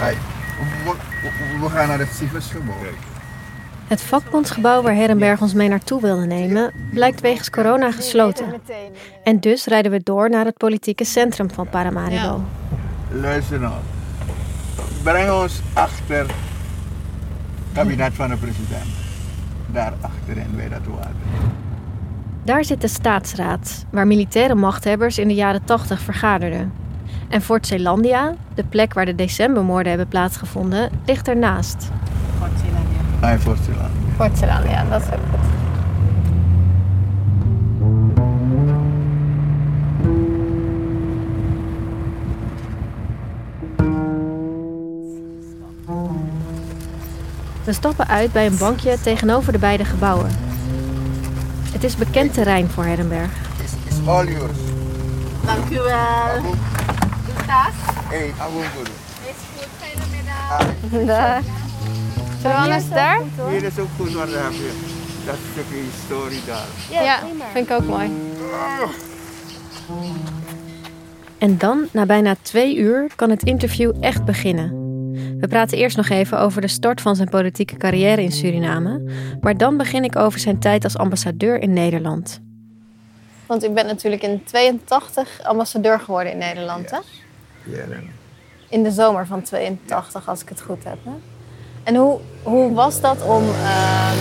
Hi. 0.03 0.15
We 1.61 1.69
gaan 1.69 1.87
naar 1.87 1.99
het 1.99 2.09
Sieversgebouw. 2.13 2.75
Het 3.87 4.01
vakbondsgebouw 4.01 4.81
waar 4.81 4.95
Herrenberg 4.95 5.41
ons 5.41 5.53
mee 5.53 5.67
naartoe 5.69 6.01
wilde 6.01 6.25
nemen, 6.25 6.71
blijkt 6.93 7.21
wegens 7.21 7.49
corona 7.49 7.91
gesloten. 7.91 8.45
En 9.23 9.39
dus 9.39 9.65
rijden 9.65 9.91
we 9.91 10.01
door 10.03 10.29
naar 10.29 10.45
het 10.45 10.57
politieke 10.57 11.03
centrum 11.03 11.51
van 11.51 11.69
Paramaribo. 11.69 12.41
Luister 13.11 13.59
nou. 13.59 13.73
Breng 15.03 15.31
ons 15.31 15.61
achter 15.73 16.17
het 16.17 16.31
kabinet 17.73 18.13
van 18.13 18.29
de 18.29 18.35
president. 18.35 18.89
Daar 19.67 19.93
achterin 20.01 20.55
bij 20.55 20.69
dat 20.69 20.79
water. 20.87 21.11
Daar 22.43 22.65
zit 22.65 22.81
de 22.81 22.87
staatsraad, 22.87 23.85
waar 23.91 24.07
militaire 24.07 24.55
machthebbers 24.55 25.17
in 25.17 25.27
de 25.27 25.33
jaren 25.33 25.63
80 25.63 26.01
vergaderden. 26.01 26.71
En 27.27 27.41
Fort 27.41 27.67
Zeelandia, 27.67 28.35
de 28.53 28.63
plek 28.63 28.93
waar 28.93 29.05
de 29.05 29.15
decembermoorden 29.15 29.89
hebben 29.89 30.07
plaatsgevonden, 30.07 30.89
ligt 31.05 31.27
ernaast. 31.27 31.89
Hij 33.19 33.39
voorstellen. 33.39 33.91
Portselaan, 34.17 34.69
ja, 34.69 34.85
dat 34.89 35.01
is 35.01 35.07
ook 35.07 35.13
goed. 35.13 35.58
We 47.69 47.75
stappen 47.75 48.07
uit 48.07 48.31
bij 48.31 48.45
een 48.45 48.57
bankje 48.57 48.97
tegenover 49.01 49.51
de 49.51 49.57
beide 49.57 49.85
gebouwen. 49.85 50.29
Het 51.71 51.83
is 51.83 51.95
bekend 51.95 52.33
terrein 52.33 52.69
voor 52.69 52.83
Herrenberg. 52.85 53.31
All 54.05 54.25
yours. 54.25 54.57
Dank 55.45 55.69
u 55.69 55.75
wel. 55.75 56.55
Graag. 57.37 57.73
Hey, 58.09 58.33
Abonguru. 58.37 58.91
Daar. 61.05 61.41
Zullen 62.41 62.55
we 62.55 62.61
anders 62.63 62.89
daar? 62.89 63.21
Hier 63.49 63.63
is 63.63 63.79
ook 63.79 63.87
goed, 63.97 64.13
dan 64.13 64.21
heb 64.21 64.51
je 64.51 64.71
dat 65.25 65.35
stukje 65.51 65.83
historie 65.91 66.41
daar. 66.45 67.03
Ja, 67.03 67.19
vind 67.53 67.69
ik 67.69 67.75
ook 67.75 67.85
mooi. 67.85 68.11
En 71.37 71.57
dan, 71.57 71.87
na 71.91 72.05
bijna 72.05 72.35
twee 72.41 72.77
uur, 72.77 73.07
kan 73.15 73.29
het 73.29 73.43
interview 73.43 73.91
echt 73.99 74.25
beginnen. 74.25 74.78
We 75.39 75.47
praten 75.47 75.77
eerst 75.77 75.97
nog 75.97 76.09
even 76.09 76.39
over 76.39 76.61
de 76.61 76.67
start 76.67 77.01
van 77.01 77.15
zijn 77.15 77.29
politieke 77.29 77.77
carrière 77.77 78.21
in 78.21 78.31
Suriname, 78.31 79.03
maar 79.41 79.57
dan 79.57 79.77
begin 79.77 80.03
ik 80.03 80.15
over 80.15 80.39
zijn 80.39 80.59
tijd 80.59 80.83
als 80.83 80.97
ambassadeur 80.97 81.61
in 81.61 81.73
Nederland. 81.73 82.41
Want 83.45 83.63
u 83.63 83.69
bent 83.69 83.87
natuurlijk 83.87 84.23
in 84.23 84.43
82 84.43 85.41
ambassadeur 85.43 85.99
geworden 85.99 86.31
in 86.31 86.37
Nederland, 86.37 86.91
hè? 86.91 86.97
Ja. 87.63 87.83
In 88.69 88.83
de 88.83 88.91
zomer 88.91 89.25
van 89.25 89.41
82, 89.41 90.29
als 90.29 90.41
ik 90.41 90.49
het 90.49 90.61
goed 90.61 90.83
heb. 90.83 90.97
Hè? 91.03 91.11
En 91.83 91.95
hoe, 91.95 92.19
hoe 92.43 92.73
was 92.73 93.01
dat 93.01 93.21
om 93.23 93.43
ehm, 93.43 94.17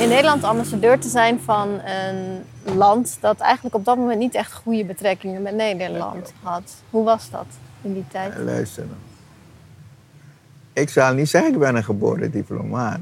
in 0.00 0.08
Nederland 0.08 0.44
ambassadeur 0.44 0.98
te 0.98 1.08
zijn 1.08 1.40
van 1.40 1.80
een 1.84 2.76
land 2.76 3.18
dat 3.20 3.40
eigenlijk 3.40 3.74
op 3.74 3.84
dat 3.84 3.96
moment 3.96 4.18
niet 4.18 4.34
echt 4.34 4.52
goede 4.52 4.84
betrekkingen 4.84 5.42
met 5.42 5.54
Nederland 5.54 6.32
had? 6.42 6.74
Hoe 6.90 7.04
was 7.04 7.30
dat 7.30 7.46
in 7.82 7.92
die 7.92 8.04
tijd? 8.08 8.32
Luister 8.36 8.84
nou. 8.84 9.09
Ik 10.80 10.88
zal 10.88 11.14
niet 11.14 11.28
zeggen, 11.28 11.52
ik 11.52 11.58
ben 11.58 11.76
een 11.76 11.84
geboren 11.84 12.30
diplomaat. 12.30 13.00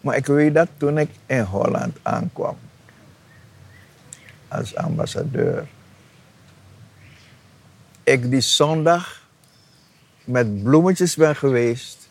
Maar 0.00 0.16
ik 0.16 0.26
weet 0.26 0.54
dat 0.54 0.68
toen 0.76 0.98
ik 0.98 1.10
in 1.26 1.40
Holland 1.40 1.96
aankwam, 2.02 2.56
als 4.48 4.76
ambassadeur, 4.76 5.66
ik 8.02 8.30
die 8.30 8.40
zondag 8.40 9.22
met 10.24 10.62
bloemetjes 10.62 11.16
ben 11.16 11.36
geweest 11.36 12.08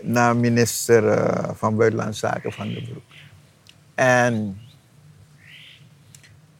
naar 0.00 0.36
minister 0.36 1.08
eh, 1.08 1.50
van 1.54 1.76
Buitenlandse 1.76 2.18
Zaken 2.18 2.52
van 2.52 2.68
de 2.68 2.82
Broek. 2.82 3.02
En 3.94 4.60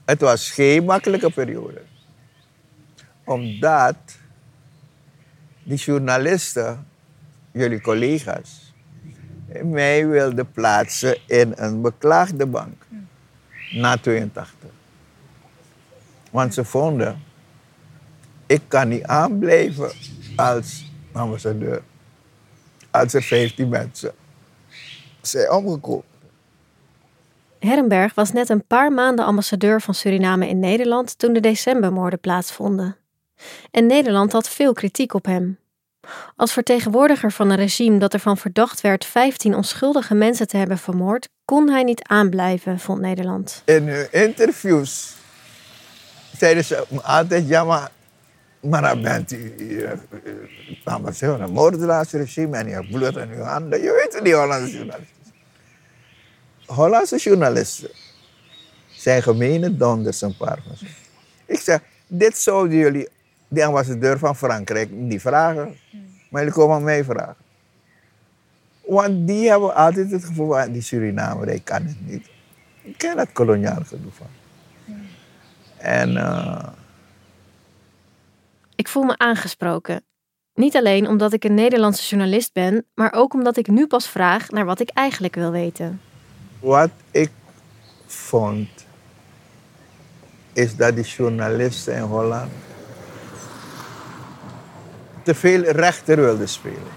het 0.05 0.21
was 0.21 0.51
geen 0.51 0.85
makkelijke 0.85 1.31
periode. 1.31 1.83
Omdat 3.25 3.97
die 5.69 5.79
journalisten, 5.79 6.87
jullie 7.53 7.81
collega's, 7.81 8.73
mij 9.63 10.07
wilden 10.07 10.53
plaatsen 10.53 11.19
in 11.27 11.53
een 11.57 11.83
beklaagde 11.83 12.47
bank. 12.47 12.87
Na 13.73 13.97
82. 13.97 14.71
Want 16.31 16.55
ze 16.55 16.65
vonden, 16.65 17.23
ik 18.47 18.63
kan 18.69 18.89
niet 18.89 19.03
aanblijven 19.03 19.93
als 20.37 20.93
ambassadeur. 21.13 21.83
Als 22.91 23.15
er 23.15 23.23
15 23.23 23.69
mensen 23.69 24.13
zijn 25.21 25.51
omgekomen. 25.51 26.05
Herrenberg 27.59 28.15
was 28.15 28.33
net 28.33 28.49
een 28.49 28.67
paar 28.67 28.93
maanden 28.93 29.25
ambassadeur 29.25 29.81
van 29.81 29.95
Suriname 29.95 30.49
in 30.49 30.59
Nederland 30.59 31.19
toen 31.19 31.33
de 31.33 31.41
decembermoorden 31.41 32.21
plaatsvonden. 32.21 32.97
En 33.71 33.87
Nederland 33.87 34.33
had 34.33 34.49
veel 34.49 34.73
kritiek 34.73 35.15
op 35.15 35.25
hem. 35.25 35.59
Als 36.37 36.53
vertegenwoordiger 36.53 37.33
van 37.33 37.51
een 37.51 37.57
regime 37.57 37.99
dat 37.99 38.13
ervan 38.13 38.37
verdacht 38.37 38.81
werd 38.81 39.05
15 39.05 39.55
onschuldige 39.55 40.15
mensen 40.15 40.49
te 40.49 40.57
hebben 40.57 40.79
vermoord, 40.79 41.29
kon 41.45 41.69
hij 41.69 41.83
niet 41.83 42.03
aanblijven, 42.03 42.79
vond 42.79 43.01
Nederland. 43.01 43.63
In 43.65 43.89
hun 43.89 44.13
interviews 44.13 45.17
zeiden 46.37 46.65
ze 46.65 46.85
altijd, 47.03 47.49
ja 47.49 47.65
maar, 47.65 47.91
maar 48.61 48.83
dan 48.83 49.03
bent 49.03 49.33
u 49.33 49.55
uh, 49.59 49.91
ambassadeur, 50.85 51.41
een 51.41 51.53
moordenaarsregime 51.53 52.57
en 52.57 52.69
je 52.69 52.75
hebt 52.75 52.91
bloed 52.91 53.17
in 53.17 53.31
uw 53.31 53.43
handen. 53.43 53.83
Je 53.83 53.93
weet 53.93 54.15
het 54.15 54.23
niet, 54.23 54.35
Hollandse 54.35 54.77
journalisten. 54.77 55.17
Hollandse 56.67 57.17
journalisten 57.17 57.91
zijn 58.89 59.23
gemene 59.23 59.77
donders, 59.77 60.21
een 60.21 60.37
paar 60.37 60.59
van 60.67 60.77
ze. 60.77 60.87
Ik 61.47 61.61
zeg, 61.61 61.81
dit 62.07 62.39
zouden 62.39 62.79
jullie, 62.79 63.09
de 63.49 63.65
ambassadeur 63.65 64.19
van 64.19 64.37
Frankrijk, 64.37 64.91
niet 64.91 65.21
vragen. 65.21 65.77
Maar 66.31 66.43
jullie 66.43 66.57
komen 66.57 66.77
aan 66.77 66.85
mij 66.85 67.05
vragen. 67.05 67.47
Want 68.87 69.27
die 69.27 69.49
hebben 69.49 69.75
altijd 69.75 70.11
het 70.11 70.25
gevoel 70.25 70.49
van, 70.49 70.73
die 70.73 70.83
Surinamer, 70.83 71.49
ik 71.49 71.65
kan 71.65 71.83
het 71.83 72.07
niet. 72.07 72.29
Ik 72.83 72.99
ken 72.99 73.17
dat 73.17 73.33
koloniaal 73.33 73.83
gedoe 73.87 74.13
van. 74.13 74.27
En 75.77 76.11
uh, 76.11 76.69
Ik 78.75 78.89
voel 78.89 79.03
me 79.03 79.19
aangesproken. 79.19 80.03
Niet 80.55 80.77
alleen 80.77 81.09
omdat 81.09 81.33
ik 81.33 81.45
een 81.45 81.55
Nederlandse 81.55 82.09
journalist 82.09 82.53
ben, 82.53 82.87
maar 82.95 83.13
ook 83.13 83.35
omdat 83.35 83.57
ik 83.57 83.67
nu 83.67 83.87
pas 83.87 84.09
vraag 84.09 84.51
naar 84.51 84.65
wat 84.65 84.81
ik 84.81 84.91
eigenlijk 84.91 85.35
wil 85.35 85.51
weten. 85.51 86.01
wat 86.61 86.91
ik 87.11 87.31
vond, 88.07 88.69
is 90.53 90.77
dat 90.77 90.95
die 90.95 91.05
journalisten 91.05 91.95
in 91.95 92.03
Holland 92.03 92.51
te 95.29 95.35
veel 95.35 95.63
rechter 95.63 96.17
wilden 96.17 96.49
spelen. 96.49 96.93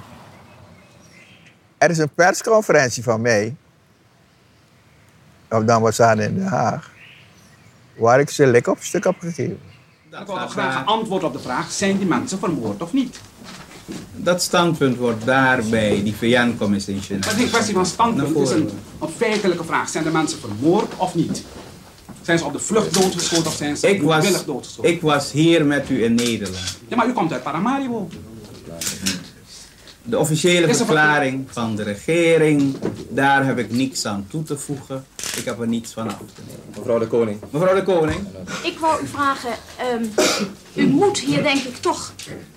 Er 1.77 1.89
is 1.89 1.97
een 1.97 2.09
persconferentie 2.09 3.03
van 3.03 3.21
mij 3.21 3.55
op 5.49 5.67
de 5.67 5.71
ambassade 5.71 6.23
in 6.23 6.35
Den 6.35 6.47
Haag, 6.47 6.91
waar 7.95 8.19
ik 8.19 8.29
ze 8.29 8.47
lik 8.47 8.67
op 8.67 8.77
stuk 8.79 9.03
heb 9.03 9.15
gegeven. 9.19 9.59
Ik 10.11 10.25
wil 10.25 10.35
graag 10.35 10.79
een 10.79 10.85
antwoord 10.85 11.23
op 11.23 11.33
de 11.33 11.39
vraag: 11.39 11.71
zijn 11.71 11.97
die 11.97 12.07
mensen 12.07 12.39
vermoord 12.39 12.81
of 12.81 12.93
niet? 12.93 13.21
Dat 14.15 14.41
standpunt 14.41 14.97
wordt 14.97 15.25
daar 15.25 15.63
bij 15.69 16.03
die 16.03 16.15
VN-commissie. 16.15 16.95
Het 16.95 17.25
is 17.25 17.35
niet 17.35 17.43
een 17.43 17.49
kwestie 17.49 17.73
van 17.73 17.85
standpunt, 17.85 18.27
het 18.27 18.37
is 18.37 18.51
een, 18.51 18.69
een 19.01 19.09
feitelijke 19.09 19.63
vraag. 19.63 19.89
Zijn 19.89 20.03
de 20.03 20.11
mensen 20.11 20.39
vermoord 20.39 20.97
of 20.97 21.15
niet? 21.15 21.43
Zijn 22.21 22.37
ze 22.37 22.45
op 22.45 22.53
de 22.53 22.59
vlucht 22.59 22.93
doodgeschoten 22.93 23.45
of 23.47 23.55
zijn 23.55 23.77
ze 23.77 23.89
Ik 23.89 24.01
was, 24.01 24.45
doodgeschoten? 24.45 24.91
ik 24.91 25.01
was 25.01 25.31
hier 25.31 25.65
met 25.65 25.89
u 25.89 26.03
in 26.03 26.15
Nederland. 26.15 26.77
Ja, 26.87 26.95
maar 26.95 27.07
u 27.07 27.13
komt 27.13 27.33
uit 27.33 27.43
Paramaribo. 27.43 28.07
De 30.03 30.17
officiële 30.17 30.67
er- 30.67 30.75
verklaring 30.75 31.47
van 31.51 31.75
de 31.75 31.83
regering, 31.83 32.75
daar 33.09 33.45
heb 33.45 33.57
ik 33.57 33.71
niks 33.71 34.05
aan 34.05 34.25
toe 34.29 34.43
te 34.43 34.57
voegen. 34.57 35.05
Ik 35.37 35.45
heb 35.45 35.59
er 35.59 35.67
niets 35.67 35.93
van 35.93 36.07
af 36.07 36.17
te 36.35 36.41
nemen. 36.47 36.61
Mevrouw 36.77 36.99
de 36.99 37.07
Koning. 37.07 37.39
Mevrouw 37.49 37.75
de 37.75 37.83
Koning. 37.83 38.27
Ik 38.63 38.79
wou 38.79 39.03
u 39.03 39.07
vragen, 39.07 39.49
ehm, 39.77 40.03
u 40.73 40.87
moet 40.87 41.19
hier 41.19 41.43
denk 41.43 41.61
ik 41.63 41.75
toch 41.77 42.13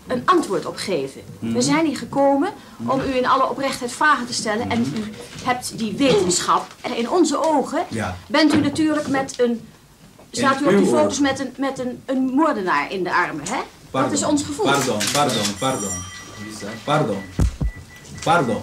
een 0.07 0.23
antwoord 0.25 0.67
op 0.67 0.77
geven. 0.77 1.21
We 1.39 1.63
zijn 1.63 1.87
hier 1.87 1.97
gekomen 1.97 2.51
om 2.87 3.01
u 3.01 3.17
in 3.17 3.27
alle 3.27 3.49
oprechtheid 3.51 3.93
vragen 3.93 4.27
te 4.27 4.35
stellen 4.35 4.71
en 4.71 4.81
u 4.97 5.13
hebt 5.45 5.79
die 5.79 5.95
wetenschap. 5.97 6.75
En 6.81 6.97
in 6.97 7.11
onze 7.11 7.45
ogen 7.45 7.85
Ja. 7.91 8.17
bent 8.27 8.55
u 8.55 8.61
natuurlijk 8.61 9.09
met 9.09 9.35
een, 9.41 9.61
staat 10.31 10.61
u 10.61 10.65
op 10.65 10.77
die 10.77 10.87
foto's 10.87 11.21
met 11.21 11.39
een, 11.41 11.55
met 11.59 11.79
een, 11.79 12.03
een 12.07 12.23
moordenaar 12.23 12.93
in 12.93 13.03
de 13.05 13.15
armen, 13.15 13.45
hè? 13.49 13.61
Dat 13.91 14.13
is 14.13 14.25
ons 14.25 14.43
gevoel. 14.43 14.65
Pardon, 14.67 14.99
pardon, 15.13 15.55
pardon. 15.59 15.91
Pardon. 16.85 17.23
Pardon. 18.25 18.63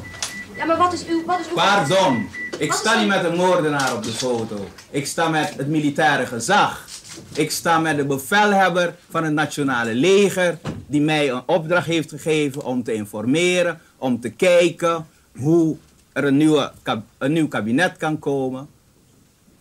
Ja, 0.56 0.66
maar 0.66 0.78
wat 0.78 0.94
is 0.94 1.06
uw... 1.06 1.26
Wat 1.26 1.40
is 1.40 1.48
uw 1.48 1.54
Pardon. 1.54 2.30
Ik 2.58 2.74
sta 2.74 3.00
niet 3.00 3.08
met 3.08 3.24
een 3.24 3.36
moordenaar 3.36 3.96
op 3.96 4.04
de 4.04 4.12
foto. 4.12 4.68
Ik 4.90 5.06
sta 5.06 5.30
met 5.30 5.54
het 5.58 5.68
militaire 5.68 6.26
gezag. 6.26 6.86
Ik 7.34 7.52
sta 7.52 7.80
met 7.80 7.98
de 7.98 8.06
bevelhebber 8.06 8.96
van 9.10 9.24
het 9.24 9.34
nationale 9.34 9.94
leger, 9.94 10.58
die 10.88 11.02
mij 11.02 11.32
een 11.32 11.42
opdracht 11.46 11.86
heeft 11.86 12.10
gegeven 12.10 12.64
om 12.64 12.84
te 12.84 12.94
informeren, 12.94 13.80
om 13.98 14.20
te 14.20 14.30
kijken 14.30 15.08
hoe 15.38 15.78
er 16.14 16.24
een, 16.24 16.38
nieuwe, 16.38 16.72
een 17.18 17.34
nieuw 17.34 17.48
kabinet 17.48 17.98
kan 17.98 18.20
komen. 18.20 18.68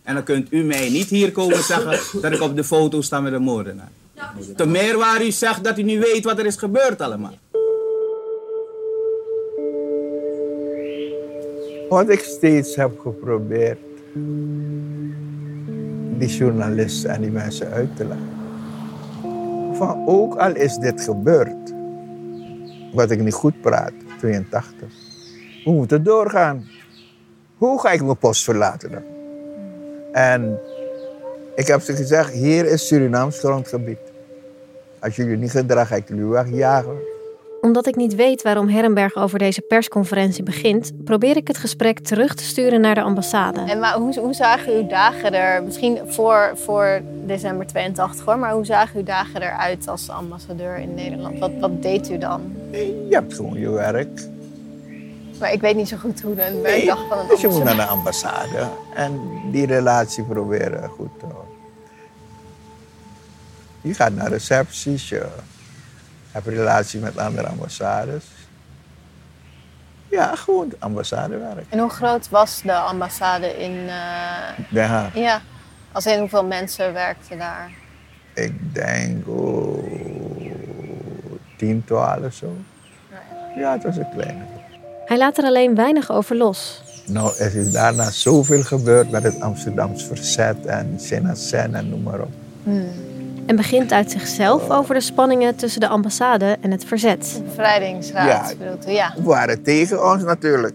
En 0.03 0.13
dan 0.13 0.23
kunt 0.23 0.47
u 0.51 0.63
mij 0.63 0.89
niet 0.89 1.09
hier 1.09 1.31
komen 1.31 1.63
zeggen 1.63 1.99
dat 2.21 2.31
ik 2.31 2.41
op 2.41 2.55
de 2.55 2.63
foto 2.63 3.01
sta 3.01 3.19
met 3.19 3.33
een 3.33 3.41
moordenaar. 3.41 3.91
Te 4.55 4.65
meer 4.65 4.97
waar 4.97 5.25
u 5.25 5.31
zegt 5.31 5.63
dat 5.63 5.77
u 5.77 5.83
niet 5.83 5.99
weet 5.99 6.23
wat 6.23 6.39
er 6.39 6.45
is 6.45 6.55
gebeurd 6.55 7.01
allemaal. 7.01 7.37
Wat 11.91 12.09
ik 12.09 12.19
steeds 12.19 12.75
heb 12.75 12.99
geprobeerd, 12.99 13.79
die 16.17 16.27
journalisten 16.27 17.09
en 17.09 17.21
die 17.21 17.31
mensen 17.31 17.71
uit 17.71 17.95
te 17.95 18.05
leggen. 18.05 18.29
Van 19.75 20.03
ook 20.07 20.35
al 20.35 20.55
is 20.55 20.75
dit 20.77 21.01
gebeurd, 21.01 21.73
wat 22.93 23.11
ik 23.11 23.21
niet 23.21 23.33
goed 23.33 23.61
praat, 23.61 23.91
82. 24.17 24.93
We 25.65 25.71
moeten 25.71 26.03
doorgaan. 26.03 26.67
Hoe 27.57 27.79
ga 27.79 27.91
ik 27.91 28.03
mijn 28.03 28.17
post 28.17 28.43
verlaten 28.43 28.91
dan? 28.91 29.03
En 30.11 30.59
ik 31.55 31.67
heb 31.67 31.81
ze 31.81 31.95
gezegd, 31.95 32.33
hier 32.33 32.65
is 32.65 32.87
Surinaams 32.87 33.39
grondgebied. 33.39 34.11
Als 34.99 35.15
jullie 35.15 35.37
niet 35.37 35.51
gedragen, 35.51 35.87
ga 35.87 35.95
ik 35.95 36.07
jullie 36.07 36.25
wegjagen. 36.25 36.97
Omdat 37.61 37.87
ik 37.87 37.95
niet 37.95 38.15
weet 38.15 38.41
waarom 38.41 38.67
Herrenberg 38.67 39.15
over 39.15 39.39
deze 39.39 39.61
persconferentie 39.61 40.43
begint, 40.43 40.91
probeer 41.03 41.37
ik 41.37 41.47
het 41.47 41.57
gesprek 41.57 41.99
terug 41.99 42.35
te 42.35 42.43
sturen 42.43 42.81
naar 42.81 42.95
de 42.95 43.01
ambassade. 43.01 43.59
En 43.59 43.79
maar 43.79 43.93
hoe, 43.93 44.19
hoe 44.19 44.33
zagen 44.33 44.73
uw 44.73 44.87
dagen 44.87 45.33
er, 45.33 45.63
misschien 45.63 45.99
voor, 46.05 46.51
voor 46.55 47.01
december 47.25 47.67
82 47.67 48.25
hoor, 48.25 48.39
maar 48.39 48.53
hoe 48.53 48.65
zagen 48.65 48.99
uw 48.99 49.05
dagen 49.05 49.41
eruit 49.41 49.87
als 49.87 50.09
ambassadeur 50.09 50.77
in 50.77 50.93
Nederland? 50.93 51.39
Wat, 51.39 51.51
wat 51.59 51.81
deed 51.81 52.09
u 52.09 52.17
dan? 52.17 52.41
Je 52.71 53.07
hebt 53.09 53.33
gewoon 53.33 53.59
je 53.59 53.69
werk. 53.69 54.21
Maar 55.39 55.53
ik 55.53 55.61
weet 55.61 55.75
niet 55.75 55.87
zo 55.87 55.97
goed 55.97 56.21
hoe 56.21 56.35
de 56.35 56.41
Nee, 56.41 56.61
werkdag 56.61 57.07
van 57.09 57.19
een 57.19 57.27
dus 57.27 57.41
je 57.41 57.47
moet 57.47 57.63
naar 57.63 57.75
de 57.75 57.85
ambassade 57.85 58.67
en 58.95 59.19
die 59.51 59.65
relatie 59.65 60.23
proberen 60.23 60.89
goed 60.89 61.19
te 61.19 61.25
houden. 61.25 61.51
Je 63.81 63.93
gaat 63.93 64.15
naar 64.15 64.29
recepties, 64.29 65.09
je 65.09 65.25
een 66.33 66.41
relatie 66.43 66.99
met 66.99 67.17
andere 67.17 67.47
ambassades. 67.47 68.23
Ja, 70.09 70.35
gewoon 70.35 70.73
ambassadewerk. 70.79 71.65
En 71.69 71.79
hoe 71.79 71.89
groot 71.89 72.29
was 72.29 72.61
de 72.61 72.73
ambassade 72.73 73.57
in... 73.57 73.87
eh, 73.87 74.65
Den 74.69 74.87
Haag. 74.87 75.15
Ja, 75.15 75.41
als 75.91 76.05
in 76.05 76.19
hoeveel 76.19 76.45
mensen 76.45 76.93
werkten 76.93 77.37
daar? 77.37 77.71
Ik 78.33 78.73
denk 78.73 79.27
oh, 79.27 79.83
10, 81.57 81.83
12 81.85 82.33
zo. 82.33 82.55
Ja, 83.55 83.71
het 83.71 83.83
was 83.83 83.97
een 83.97 84.09
kleine. 84.15 84.43
Hij 85.05 85.17
laat 85.17 85.37
er 85.37 85.43
alleen 85.43 85.75
weinig 85.75 86.11
over 86.11 86.35
los. 86.35 86.81
Nou, 87.07 87.33
er 87.37 87.55
is 87.55 87.71
daarna 87.71 88.09
zoveel 88.09 88.63
gebeurd 88.63 89.11
met 89.11 89.23
het 89.23 89.41
Amsterdams 89.41 90.03
verzet 90.03 90.65
en 90.65 90.99
Senacen 90.99 91.75
en 91.75 91.89
noem 91.89 92.01
maar 92.03 92.19
op. 92.19 92.31
En 93.45 93.55
begint 93.55 93.91
uit 93.91 94.11
zichzelf 94.11 94.69
over 94.69 94.93
de 94.93 95.01
spanningen 95.01 95.55
tussen 95.55 95.79
de 95.81 95.87
ambassade 95.87 96.57
en 96.61 96.71
het 96.71 96.85
verzet. 96.85 97.41
Bevrijdingsraad 97.45 98.27
Ja. 98.27 98.51
bedoelt 98.57 98.87
u? 98.87 98.91
Ja. 98.91 99.13
Waren 99.23 99.61
tegen 99.63 100.11
ons 100.11 100.23
natuurlijk. 100.23 100.73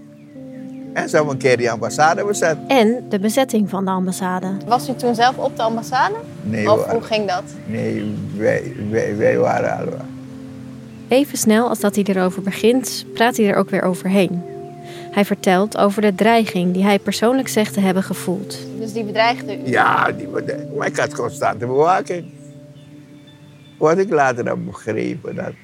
En 0.92 1.08
hebben 1.10 1.32
een 1.32 1.36
keer 1.38 1.56
die 1.56 1.70
ambassade 1.70 2.24
bezet. 2.24 2.56
En 2.68 3.04
de 3.08 3.18
bezetting 3.18 3.70
van 3.70 3.84
de 3.84 3.90
ambassade. 3.90 4.46
Was 4.66 4.88
u 4.88 4.94
toen 4.94 5.14
zelf 5.14 5.36
op 5.38 5.56
de 5.56 5.62
ambassade? 5.62 6.14
Nee 6.42 6.70
of 6.72 6.84
hoor. 6.84 6.92
hoe 6.92 7.02
ging 7.02 7.28
dat? 7.28 7.42
Nee, 7.66 8.14
wij, 8.36 8.72
wij, 8.90 9.16
wij 9.16 9.38
waren 9.38 9.78
al 9.78 9.92
Even 11.08 11.38
snel 11.38 11.68
als 11.68 11.80
dat 11.80 11.94
hij 11.94 12.04
erover 12.04 12.42
begint, 12.42 13.04
praat 13.14 13.36
hij 13.36 13.48
er 13.48 13.56
ook 13.56 13.70
weer 13.70 13.82
overheen. 13.82 14.42
Hij 15.10 15.24
vertelt 15.24 15.76
over 15.78 16.02
de 16.02 16.14
dreiging 16.14 16.72
die 16.72 16.84
hij 16.84 16.98
persoonlijk 16.98 17.48
zegt 17.48 17.72
te 17.74 17.80
hebben 17.80 18.02
gevoeld. 18.02 18.58
Dus 18.78 18.92
die 18.92 19.04
bedreigde 19.04 19.58
u? 19.58 19.70
Ja, 19.70 20.12
die 20.12 20.26
bedreigde. 20.26 20.74
Maar 20.76 20.86
ik 20.86 20.96
had 20.96 21.14
constante 21.14 21.66
bewaking. 21.66 22.24
Wat 23.78 23.98
ik 23.98 24.10
later 24.10 24.46
heb 24.46 24.64
begrepen, 24.64 25.34
dat 25.34 25.54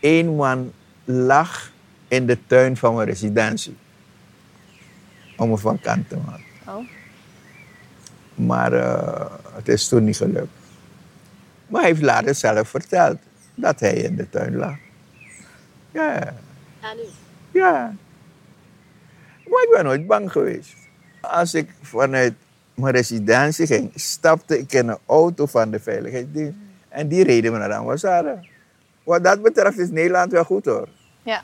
één 0.00 0.34
man 0.36 0.72
lag 1.04 1.70
in 2.08 2.26
de 2.26 2.38
tuin 2.46 2.76
van 2.76 2.94
mijn 2.94 3.08
residentie. 3.08 3.76
Om 5.36 5.48
me 5.48 5.56
van 5.56 5.80
kant 5.80 6.08
te 6.08 6.16
maken. 6.16 6.44
Oh. 6.66 6.88
Maar 8.34 8.72
uh, 8.72 9.26
het 9.52 9.68
is 9.68 9.88
toen 9.88 10.04
niet 10.04 10.16
gelukt. 10.16 10.48
Maar 11.66 11.80
hij 11.80 11.90
heeft 11.90 12.02
later 12.02 12.34
zelf 12.34 12.68
verteld 12.68 13.18
dat 13.54 13.80
hij 13.80 13.94
in 13.94 14.16
de 14.16 14.28
tuin 14.28 14.56
lag. 14.56 14.76
Ja. 15.90 16.34
U? 16.82 17.58
Ja. 17.58 17.94
Maar 19.46 19.62
ik 19.62 19.68
ben 19.72 19.84
nooit 19.84 20.06
bang 20.06 20.32
geweest. 20.32 20.74
Als 21.20 21.54
ik 21.54 21.70
vanuit 21.82 22.34
mijn 22.74 22.94
residentie 22.94 23.66
ging, 23.66 23.92
stapte 23.94 24.58
ik 24.58 24.72
in 24.72 24.88
een 24.88 24.98
auto 25.06 25.46
van 25.46 25.70
de 25.70 25.80
veiligheidsdienst. 25.80 26.56
En 26.90 27.08
die 27.08 27.24
reden 27.24 27.52
me 27.52 27.58
naar 27.58 27.68
de 27.68 27.74
ambassade. 27.74 28.38
Wat 29.02 29.24
dat 29.24 29.42
betreft 29.42 29.78
is 29.78 29.90
Nederland 29.90 30.32
wel 30.32 30.44
goed 30.44 30.64
hoor. 30.64 30.88
Ja. 31.22 31.42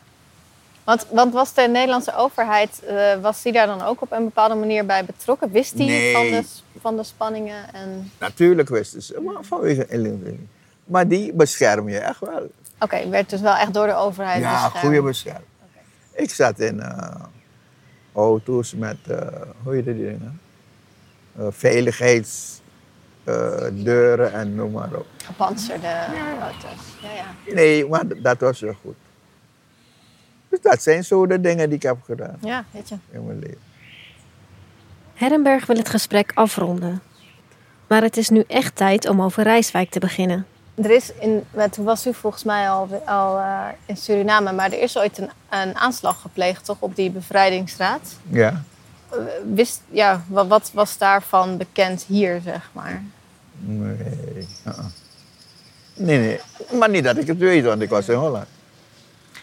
Want, 0.84 1.06
want 1.10 1.32
was 1.32 1.54
de 1.54 1.62
Nederlandse 1.62 2.14
overheid, 2.16 2.82
uh, 2.90 3.14
was 3.20 3.42
die 3.42 3.52
daar 3.52 3.66
dan 3.66 3.82
ook 3.82 4.02
op 4.02 4.12
een 4.12 4.24
bepaalde 4.24 4.54
manier 4.54 4.86
bij 4.86 5.04
betrokken? 5.04 5.50
Wist 5.50 5.76
die 5.76 5.86
Nee. 5.86 6.12
van, 6.12 6.30
de, 6.30 6.42
van 6.80 6.96
de 6.96 7.02
spanningen? 7.04 7.74
En... 7.74 8.10
Natuurlijk 8.18 8.68
wisten 8.68 9.02
ze, 9.02 9.20
maar 9.20 9.36
vanwege 9.44 9.86
inlichting. 9.88 10.38
Maar 10.84 11.08
die 11.08 11.32
bescherm 11.32 11.88
je 11.88 11.98
echt 11.98 12.20
wel. 12.20 12.50
Oké, 12.80 13.08
werd 13.08 13.30
dus 13.30 13.40
wel 13.40 13.54
echt 13.54 13.74
door 13.74 13.86
de 13.86 13.94
overheid 13.94 14.40
Ja, 14.40 14.52
beschermd. 14.52 14.78
goede 14.86 15.02
bescherming. 15.02 15.44
Ik 16.12 16.30
zat 16.30 16.58
in 16.60 16.80
eh, 16.80 17.14
auto's 18.14 18.74
met, 18.74 18.96
eh, 19.08 19.18
hoe 19.62 19.74
heet 19.74 19.84
die 19.84 19.94
dingen? 19.94 20.40
Eh, 21.38 21.46
veiligheidsdeuren 23.26 24.32
en 24.32 24.54
noem 24.54 24.70
maar 24.72 24.92
op. 24.94 25.06
Gepantserde 25.24 25.86
auto's. 26.40 26.84
Ja, 27.02 27.08
ja. 27.46 27.54
Nee, 27.54 27.86
maar 27.88 28.02
dat 28.22 28.40
was 28.40 28.60
wel 28.60 28.74
goed. 28.82 28.94
Dus 30.48 30.60
dat 30.60 30.82
zijn 30.82 31.04
zo 31.04 31.26
de 31.26 31.40
dingen 31.40 31.68
die 31.68 31.76
ik 31.76 31.82
heb 31.82 31.96
gedaan 32.04 32.36
Ja, 32.40 32.64
weet 32.70 32.88
je. 32.88 32.96
in 33.10 33.26
mijn 33.26 33.38
leven. 33.38 33.58
Herrenberg 35.14 35.66
wil 35.66 35.76
het 35.76 35.88
gesprek 35.88 36.32
afronden. 36.34 37.02
Maar 37.86 38.02
het 38.02 38.16
is 38.16 38.28
nu 38.28 38.44
echt 38.46 38.76
tijd 38.76 39.08
om 39.08 39.22
over 39.22 39.42
Rijswijk 39.42 39.90
te 39.90 39.98
beginnen. 40.00 40.46
Er 40.74 40.90
is 40.90 41.12
in, 41.20 41.44
met, 41.50 41.72
toen 41.72 41.84
was 41.84 42.06
u 42.06 42.14
volgens 42.14 42.44
mij 42.44 42.70
al, 42.70 43.02
al 43.06 43.38
eh, 43.38 43.64
in 43.86 43.96
Suriname, 43.96 44.52
maar 44.52 44.72
er 44.72 44.80
is 44.82 44.98
ooit 44.98 45.18
een, 45.18 45.30
een 45.50 45.76
aanslag 45.76 46.20
gepleegd, 46.20 46.64
toch, 46.64 46.76
op 46.78 46.96
die 46.96 47.10
bevrijdingsraad? 47.10 48.16
Ja. 48.28 48.62
Eh, 49.10 49.18
Wist, 49.54 49.80
ja, 49.90 50.22
wat, 50.28 50.46
wat 50.46 50.70
was 50.74 50.98
daarvan 50.98 51.56
bekend 51.56 52.02
hier, 52.08 52.40
zeg 52.44 52.70
maar? 52.72 53.02
Nee. 53.58 54.46
Nee, 55.94 56.18
nee. 56.18 56.40
Maar 56.78 56.88
niet 56.90 57.04
dat 57.04 57.16
ik 57.16 57.26
het 57.26 57.38
weet, 57.38 57.64
want 57.64 57.82
ik 57.82 57.88
was 57.88 58.08
in 58.08 58.14
Holland. 58.14 58.46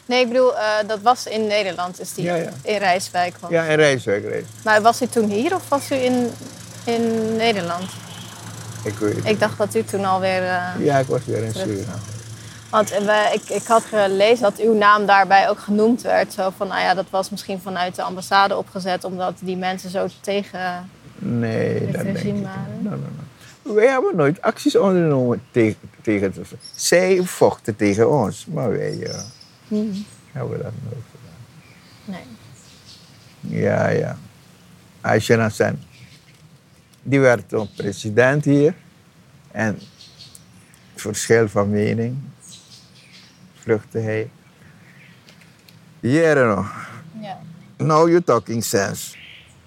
Nee, 0.06 0.22
ik 0.22 0.28
bedoel, 0.28 0.58
eh, 0.58 0.64
dat 0.88 1.02
was 1.02 1.26
in 1.28 1.48
Nederland, 1.48 2.00
is 2.00 2.14
die 2.14 2.24
Ja, 2.26 2.36
ja. 2.36 2.50
in 2.62 2.78
Rijswijk. 2.78 3.36
was. 3.40 3.50
Ja, 3.52 3.64
in 3.64 3.76
Rijswijk, 3.76 4.22
Rijswijk. 4.24 4.64
Maar 4.64 4.82
was 4.82 5.02
u 5.02 5.08
toen 5.08 5.30
hier 5.30 5.56
of 5.56 5.70
was 5.70 5.92
u 5.92 5.96
in, 5.96 6.32
in 6.84 7.36
Nederland? 7.36 7.84
Ik 8.84 8.98
weet 8.98 9.16
het. 9.16 9.26
Ik 9.26 9.40
dacht 9.40 9.58
dat 9.58 9.76
u 9.76 9.84
toen 9.84 10.06
alweer... 10.06 10.44
eh 10.44 10.64
Ja, 10.80 10.98
ik 10.98 11.08
was 11.08 11.26
weer 11.26 11.44
in 11.44 11.54
Suriname. 11.54 11.98
Want 12.70 12.92
eh, 12.92 13.34
ik, 13.34 13.50
ik 13.50 13.68
had 13.68 13.84
gelezen 13.84 14.44
dat 14.44 14.58
uw 14.60 14.74
naam 14.74 15.06
daarbij 15.06 15.50
ook 15.50 15.60
genoemd 15.60 16.02
werd. 16.02 16.34
Zo 16.34 16.54
van, 16.58 16.68
nou 16.68 16.82
ja, 16.82 16.94
dat 16.94 17.06
was 17.10 17.30
misschien 17.30 17.62
vanuit 17.62 17.96
de 17.96 18.02
ambassade 18.02 18.58
opgezet... 18.58 19.04
omdat 19.04 19.34
die 19.40 19.58
mensen 19.58 19.90
zo 19.90 20.08
tegen 20.22 20.90
Nee, 21.18 21.74
het 21.80 21.94
dat 21.94 22.04
denk 22.04 22.08
ik 22.08 22.14
regime 22.16 22.34
niet. 22.38 22.44
waren. 22.44 22.80
No, 22.82 22.90
no, 22.90 22.96
no. 22.96 23.24
Wij 23.64 23.88
hebben 23.88 24.16
nooit 24.16 24.42
acties 24.42 24.76
ondernomen 24.76 25.42
tegen, 25.52 25.80
tegen 26.02 26.34
ze. 26.34 26.42
Zij 26.76 27.24
vochten 27.24 27.76
tegen 27.76 28.10
ons, 28.12 28.46
maar 28.46 28.70
wij 28.70 29.00
eh, 29.04 29.22
Hmm. 29.68 30.06
hebben 30.32 30.58
dat 30.64 30.72
nooit 30.84 31.04
gedaan. 31.12 32.26
Nee. 33.42 33.62
Ja, 33.62 33.90
ja. 33.90 34.18
Aisha 35.02 35.38
Hassan. 35.38 35.80
Die 37.02 37.20
werd 37.20 37.50
toen 37.50 37.70
president 37.76 38.46
hier. 38.46 38.76
En 39.52 39.80
verschil 40.96 41.50
van 41.50 41.70
mening 41.70 42.18
vluchtte 43.54 44.00
hij. 44.00 44.30
Hier 46.00 46.46
nog. 46.46 46.72
Ja. 47.22 47.38
Now 47.78 48.08
you 48.08 48.22
talking 48.22 48.64
sense. 48.64 49.16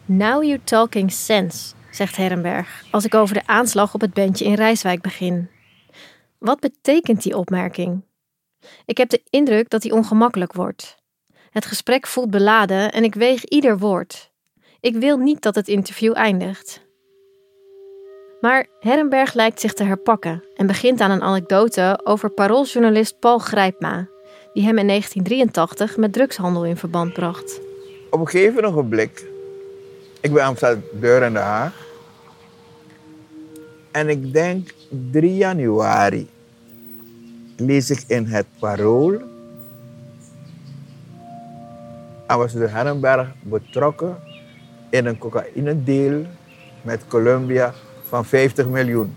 Now 0.05 0.43
you 0.43 0.61
talking 0.65 1.13
sense, 1.13 1.73
zegt 1.97 2.17
Herrenberg 2.17 2.85
als 2.91 3.05
ik 3.05 3.15
over 3.15 3.35
de 3.35 3.47
aanslag 3.47 3.95
op 3.95 4.01
het 4.01 4.15
bandje 4.15 4.45
in 4.45 4.55
Rijswijk 4.55 5.03
begin. 5.03 5.49
Wat 6.39 6.61
betekent 6.61 7.23
die 7.23 7.37
opmerking? 7.37 8.05
Ik 8.85 8.97
heb 8.97 9.09
de 9.09 9.23
indruk 9.31 9.71
dat 9.71 9.83
die 9.83 9.95
ongemakkelijk 9.95 10.53
wordt. 10.53 10.97
Het 11.51 11.67
gesprek 11.67 12.07
voelt 12.07 12.31
beladen 12.31 12.93
en 12.93 13.05
ik 13.05 13.15
weeg 13.15 13.45
ieder 13.45 13.79
woord. 13.79 14.33
Ik 14.81 14.97
wil 14.97 15.17
niet 15.17 15.43
dat 15.43 15.55
het 15.55 15.69
interview 15.69 16.13
eindigt. 16.17 16.85
Maar 18.41 18.67
Herrenberg 18.81 19.35
lijkt 19.35 19.61
zich 19.61 19.73
te 19.73 19.85
herpakken 19.85 20.45
en 20.57 20.67
begint 20.67 21.01
aan 21.01 21.11
een 21.11 21.23
anekdote 21.23 22.01
over 22.05 22.31
parooljournalist 22.31 23.19
Paul 23.19 23.39
Grijpma, 23.39 24.09
die 24.53 24.65
hem 24.65 24.79
in 24.79 24.87
1983 24.87 25.97
met 25.97 26.13
drugshandel 26.13 26.65
in 26.65 26.77
verband 26.77 27.13
bracht. 27.13 27.61
Op 28.11 28.21
een 28.21 28.29
gegeven 28.29 28.65
ogenblik, 28.65 29.27
ik 30.21 30.33
ben 30.33 30.45
ambassadeur 30.45 31.23
in 31.23 31.33
Den 31.33 31.43
Haag. 31.43 31.86
En 33.97 34.09
ik 34.09 34.33
denk 34.33 34.75
3 35.11 35.37
januari 35.37 36.29
lees 37.57 37.91
ik 37.91 38.05
in 38.07 38.27
het 38.27 38.47
Parool. 38.59 39.21
Ambassadeur 42.27 42.71
Herrenberg 42.71 43.29
betrokken 43.43 44.17
in 44.91 45.07
een 45.07 45.19
cocaïne-deal 45.19 46.27
met 46.83 47.07
Colombia 47.09 47.75
van 48.09 48.25
50 48.25 48.67
miljoen. 48.67 49.17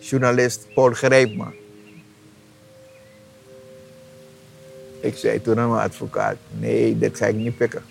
Journalist 0.00 0.66
Paul 0.74 0.92
Grijpma. 0.92 1.52
Ik 5.00 5.16
zei 5.16 5.40
toen 5.40 5.58
aan 5.58 5.70
mijn 5.70 5.82
advocaat, 5.82 6.36
nee, 6.58 6.98
dit 6.98 7.16
ga 7.16 7.26
ik 7.26 7.34
niet 7.34 7.56
pikken. 7.56 7.82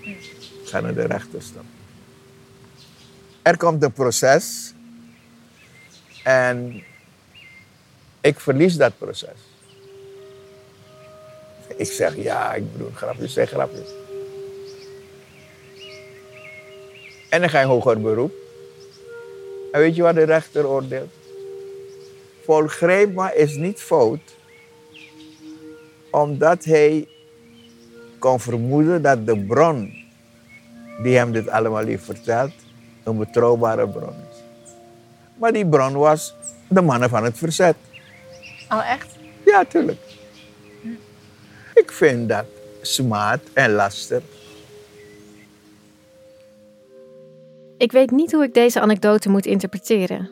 Ik 0.00 0.60
ga 0.64 0.80
naar 0.80 0.94
de 0.94 1.06
rechter 1.06 1.42
stappen. 1.42 1.79
Er 3.42 3.56
komt 3.56 3.82
een 3.82 3.92
proces 3.92 4.74
en 6.24 6.82
ik 8.20 8.40
verlies 8.40 8.76
dat 8.76 8.98
proces. 8.98 9.38
Ik 11.76 11.90
zeg 11.90 12.16
ja, 12.16 12.54
ik 12.54 12.72
bedoel 12.72 12.90
grapjes, 12.94 13.32
zeg 13.32 13.48
grapjes. 13.50 13.88
En 17.30 17.40
dan 17.40 17.50
ga 17.50 17.60
je 17.60 17.66
hoger 17.66 18.00
beroep. 18.00 18.32
En 19.72 19.80
weet 19.80 19.96
je 19.96 20.02
wat 20.02 20.14
de 20.14 20.22
rechter 20.22 20.66
oordeelt? 20.66 21.12
Paul 22.44 22.66
Grijpma 22.66 23.32
is 23.32 23.54
niet 23.56 23.80
fout 23.80 24.20
omdat 26.10 26.64
hij 26.64 27.08
kon 28.18 28.40
vermoeden 28.40 29.02
dat 29.02 29.26
de 29.26 29.44
bron 29.44 29.92
die 31.02 31.16
hem 31.16 31.32
dit 31.32 31.48
allemaal 31.48 31.84
heeft 31.84 32.04
verteld, 32.04 32.52
een 33.04 33.18
betrouwbare 33.18 33.88
bron 33.88 34.14
is. 34.30 34.38
Maar 35.34 35.52
die 35.52 35.66
bron 35.66 35.92
was 35.92 36.34
de 36.68 36.82
mannen 36.82 37.08
van 37.08 37.24
het 37.24 37.38
verzet. 37.38 37.76
Oh, 38.68 38.90
echt? 38.90 39.06
Ja, 39.44 39.64
tuurlijk. 39.64 40.00
Ik 41.74 41.92
vind 41.92 42.28
dat 42.28 42.44
smaad 42.82 43.40
en 43.52 43.72
laster. 43.72 44.22
Ik 47.78 47.92
weet 47.92 48.10
niet 48.10 48.32
hoe 48.32 48.44
ik 48.44 48.54
deze 48.54 48.80
anekdote 48.80 49.28
moet 49.28 49.46
interpreteren. 49.46 50.30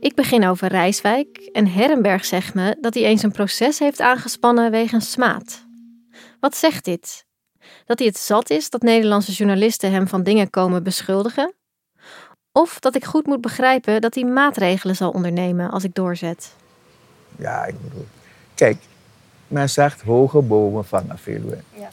Ik 0.00 0.14
begin 0.14 0.46
over 0.46 0.68
Rijswijk 0.68 1.36
en 1.52 1.66
Herrenberg 1.66 2.24
zegt 2.24 2.54
me 2.54 2.76
dat 2.80 2.94
hij 2.94 3.02
eens 3.02 3.22
een 3.22 3.32
proces 3.32 3.78
heeft 3.78 4.00
aangespannen 4.00 4.70
wegens 4.70 5.10
smaad. 5.10 5.66
Wat 6.40 6.56
zegt 6.56 6.84
dit? 6.84 7.24
Dat 7.84 7.98
hij 7.98 8.08
het 8.08 8.18
zat 8.18 8.50
is 8.50 8.70
dat 8.70 8.82
Nederlandse 8.82 9.32
journalisten 9.32 9.92
hem 9.92 10.08
van 10.08 10.22
dingen 10.22 10.50
komen 10.50 10.82
beschuldigen? 10.82 11.54
Of 12.52 12.78
dat 12.78 12.94
ik 12.94 13.04
goed 13.04 13.26
moet 13.26 13.40
begrijpen 13.40 14.00
dat 14.00 14.14
hij 14.14 14.24
maatregelen 14.24 14.96
zal 14.96 15.10
ondernemen 15.10 15.70
als 15.70 15.84
ik 15.84 15.94
doorzet? 15.94 16.54
Ja, 17.36 17.64
ik 17.64 17.82
bedoel. 17.82 18.06
Kijk, 18.54 18.76
men 19.48 19.70
zegt 19.70 20.00
hoge 20.00 20.40
bomen 20.40 20.84
vangen 20.84 21.18
veel 21.18 21.42
wind. 21.42 21.64
Ja. 21.74 21.88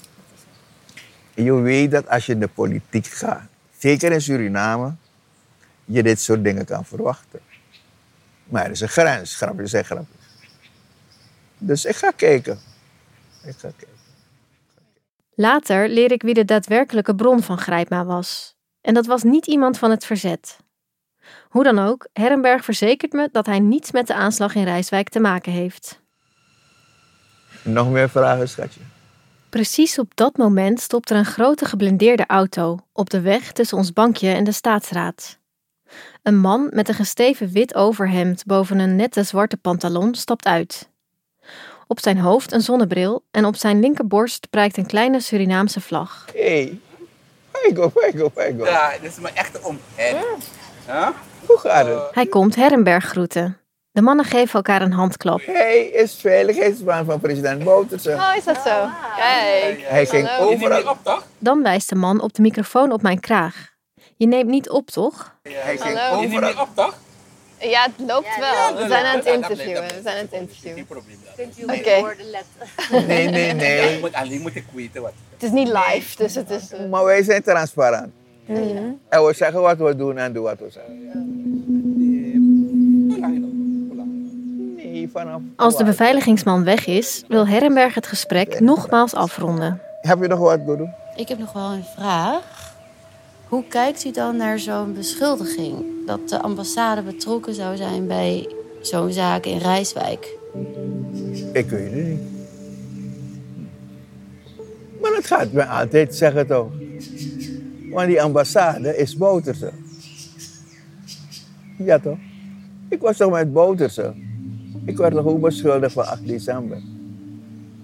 Je 1.34 1.54
weet 1.54 1.92
dat 1.92 2.10
als 2.10 2.26
je 2.26 2.32
in 2.34 2.40
de 2.40 2.48
politiek 2.48 3.06
gaat, 3.06 3.48
zeker 3.78 4.12
in 4.12 4.22
Suriname, 4.22 4.96
je 5.86 6.04
dit 6.04 6.20
soort 6.20 6.44
dingen 6.44 6.66
kan 6.66 6.86
verwachten. 6.86 7.40
Maar 8.44 8.66
er 8.66 8.72
is 8.72 8.82
een 8.82 8.90
grens, 8.90 9.36
grapjes 9.36 9.70
zijn 9.70 9.86
grapjes. 9.86 10.16
Dus 11.58 11.86
ik 11.86 11.96
ga 11.96 12.12
kijken. 12.12 12.60
Ik 13.44 13.56
ga 13.58 13.70
kijken. 13.78 13.96
Later 15.36 15.90
leer 15.90 16.12
ik 16.12 16.22
wie 16.22 16.34
de 16.34 16.46
daadwerkelijke 16.46 17.16
bron 17.16 17.44
van 17.44 17.58
Grijpma 17.58 18.06
was. 18.06 18.57
En 18.82 18.94
dat 18.94 19.06
was 19.06 19.24
niet 19.24 19.48
iemand 19.48 19.78
van 19.78 19.92
het 19.92 20.06
verzet. 20.06 20.58
Hoe 21.50 21.64
dan 21.64 21.80
ook, 21.80 22.08
Herrenberg 22.14 22.64
verzekert 22.64 23.14
me 23.14 23.30
dat 23.32 23.46
hij 23.46 23.60
niets 23.60 23.92
met 23.92 24.08
de 24.08 24.14
aanslag 24.14 24.56
in 24.56 24.64
Rijswijk 24.64 25.10
te 25.10 25.20
maken 25.20 25.52
heeft. 25.52 26.02
Nog 27.64 27.90
meer 27.90 28.10
vragen, 28.10 28.50
schatje? 28.50 28.80
Precies 29.50 30.00
op 30.00 30.12
dat 30.16 30.38
moment 30.38 30.80
stopt 30.80 31.10
er 31.10 31.18
een 31.18 31.26
grote 31.26 31.66
geblindeerde 31.66 32.26
auto 32.28 32.80
op 32.94 33.10
de 33.10 33.22
weg 33.22 33.52
tussen 33.52 33.78
ons 33.78 33.94
bankje 33.94 34.30
en 34.30 34.44
de 34.44 34.52
staatsraad. 34.52 35.38
Een 36.24 36.38
man 36.38 36.70
met 36.74 36.90
een 36.90 36.96
gesteven 36.96 37.52
wit 37.52 37.76
overhemd 37.76 38.46
boven 38.46 38.80
een 38.80 38.96
nette 38.96 39.24
zwarte 39.24 39.58
pantalon 39.58 40.16
stapt 40.16 40.46
uit. 40.46 40.90
Op 41.88 42.00
zijn 42.00 42.18
hoofd 42.18 42.52
een 42.52 42.62
zonnebril 42.62 43.24
en 43.32 43.46
op 43.46 43.56
zijn 43.56 43.80
linkerborst 43.80 44.50
prijkt 44.50 44.78
een 44.78 44.86
kleine 44.86 45.20
Surinaamse 45.20 45.82
vlag. 45.82 46.26
Hey. 46.34 46.80
Fego, 47.62 47.90
fego, 47.90 48.30
fego. 48.36 48.66
Ja, 48.66 48.92
dit 49.02 49.12
is 49.12 49.20
mijn 49.20 49.36
echte 49.36 49.60
oom. 49.64 49.80
Ja? 50.88 51.14
Hoe 51.46 51.58
gaat 51.58 51.86
het? 51.86 51.98
Hij 52.12 52.26
komt 52.26 52.56
Herrenberg 52.56 53.06
groeten. 53.06 53.58
De 53.92 54.02
mannen 54.02 54.26
geven 54.26 54.54
elkaar 54.54 54.82
een 54.82 54.92
handklap. 54.92 55.42
Hij 55.46 55.86
is 55.86 56.16
veiligheidsman 56.16 57.06
van 57.06 57.20
president 57.20 57.64
Bouterse. 57.64 58.12
Oh, 58.12 58.34
is 58.38 58.44
dat 58.44 58.56
zo? 58.66 58.90
Kijk. 59.16 59.82
Hij 59.82 60.06
ging 60.06 60.28
Hallo. 60.28 60.52
overal... 60.52 60.98
Dan 61.38 61.64
wijst 61.64 61.90
de 61.90 61.96
man 61.96 62.22
op 62.22 62.34
de 62.34 62.42
microfoon 62.42 62.92
op 62.92 63.02
mijn 63.02 63.20
kraag. 63.20 63.76
Je 64.16 64.28
neemt 64.28 64.50
niet 64.50 64.70
op, 64.70 64.90
toch? 64.90 65.36
Hij 65.42 65.78
ging 65.78 65.98
Hallo. 65.98 66.22
Je 66.22 66.28
neemt 66.28 66.44
overal... 66.44 66.64
op, 66.64 66.70
toch? 66.76 66.98
Ja, 67.60 67.84
het 67.84 68.08
loopt 68.08 68.38
wel. 68.40 68.76
We 68.76 68.88
zijn 68.88 69.06
aan 69.06 69.16
het 69.16 69.26
interviewen. 69.26 69.84
We 69.84 70.00
zijn 70.04 70.18
aan 70.18 70.28
het 70.32 70.32
interviewen. 70.32 70.88
Kunt 71.36 71.60
u 71.60 71.64
Oké. 71.64 71.74
okay. 71.74 72.00
woorden 72.00 72.30
letten? 72.30 73.08
Nee, 73.08 73.30
nee, 73.30 73.54
nee. 73.54 74.00
moet, 74.00 74.14
alleen 74.14 74.42
moet 74.42 74.56
ik 74.56 74.66
weten 74.74 75.02
wat. 75.02 75.14
Het 75.38 75.44
is 75.46 75.52
niet 75.52 75.68
live, 75.68 76.18
dus 76.18 76.36
het 76.36 76.50
is... 76.50 76.72
eh, 76.74 76.90
Maar 76.90 77.04
wij 77.04 77.24
zijn 77.24 77.44
transparant. 77.44 78.08
En 79.10 79.26
we 79.26 79.34
zeggen 79.36 79.62
wat 79.62 79.78
we 79.78 79.96
doen 79.96 80.18
en 80.18 80.34
doen 80.34 80.44
wat 80.44 80.60
we 80.60 80.70
zeggen. 80.70 80.94
Nee, 84.76 85.10
vanaf... 85.14 85.42
Als 85.56 85.78
de 85.78 85.84
beveiligingsman 85.84 86.64
weg 86.64 86.86
is, 86.88 87.24
wil 87.28 87.48
Herrenberg 87.48 87.94
het 87.94 88.08
gesprek 88.08 88.60
nogmaals 88.60 89.14
afronden. 89.14 89.82
Heb 90.02 90.22
je 90.22 90.28
nog 90.28 90.40
wat, 90.40 90.60
Godo? 90.66 90.88
Ik 91.16 91.28
heb 91.28 91.40
nog 91.40 91.54
wel 91.54 91.72
een 91.72 91.84
vraag. 91.96 92.76
Hoe 93.48 93.64
kijkt 93.70 94.06
u 94.06 94.12
dan 94.12 94.36
naar 94.38 94.60
zo'n 94.60 94.94
beschuldiging 94.94 95.86
dat 96.06 96.30
de 96.30 96.42
ambassade 96.42 97.02
betrokken 97.02 97.54
zou 97.54 97.76
zijn 97.78 98.08
bij 98.08 98.50
zo'n 98.82 99.12
zaak 99.12 99.46
in 99.46 99.58
Rijswijk? 99.58 100.38
Ik 101.54 101.70
weet 101.70 101.92
het 101.92 101.94
niet. 102.06 102.20
Het 105.28 105.38
gaat 105.38 105.52
me 105.52 105.66
altijd 105.66 106.16
zeggen 106.16 106.48
toch. 106.48 106.72
Want 107.92 108.08
die 108.08 108.22
ambassade 108.22 108.98
is 108.98 109.18
Bouterse. 109.18 109.72
Ja 111.78 112.00
toch? 112.00 112.18
Ik 112.90 113.02
was 113.02 113.18
toch 113.18 113.32
met 113.32 113.54
Bouterse. 113.54 114.14
Ik 114.86 114.98
werd 114.98 115.14
toch 115.14 115.26
ook 115.26 115.42
beschuldigd 115.42 115.94
van 115.94 116.06
8 116.06 116.28
december. 116.28 116.82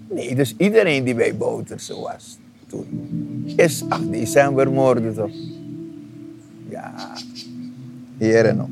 Nee, 0.08 0.34
dus 0.34 0.54
iedereen 0.56 1.04
die 1.04 1.14
bij 1.14 1.36
Bouterse 1.36 2.00
was 2.00 2.38
toen, 2.66 3.52
is 3.56 3.84
8 3.88 4.12
december 4.12 4.72
moorden 4.72 5.14
toch? 5.14 5.32
Ja, 6.68 6.94
hier 8.18 8.44
en 8.44 8.56
nog. 8.56 8.68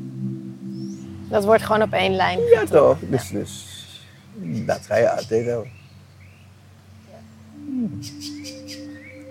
Dat 1.29 1.45
wordt 1.45 1.63
gewoon 1.63 1.81
op 1.81 1.91
één 1.91 2.15
lijn. 2.15 2.39
Ja 2.39 2.65
toch? 2.65 2.97
Dus, 3.09 3.29
dus 3.29 3.65
dat 4.65 4.79
ga 4.85 4.97
je 4.97 5.11
altijd 5.11 5.45
hebben. 5.45 5.71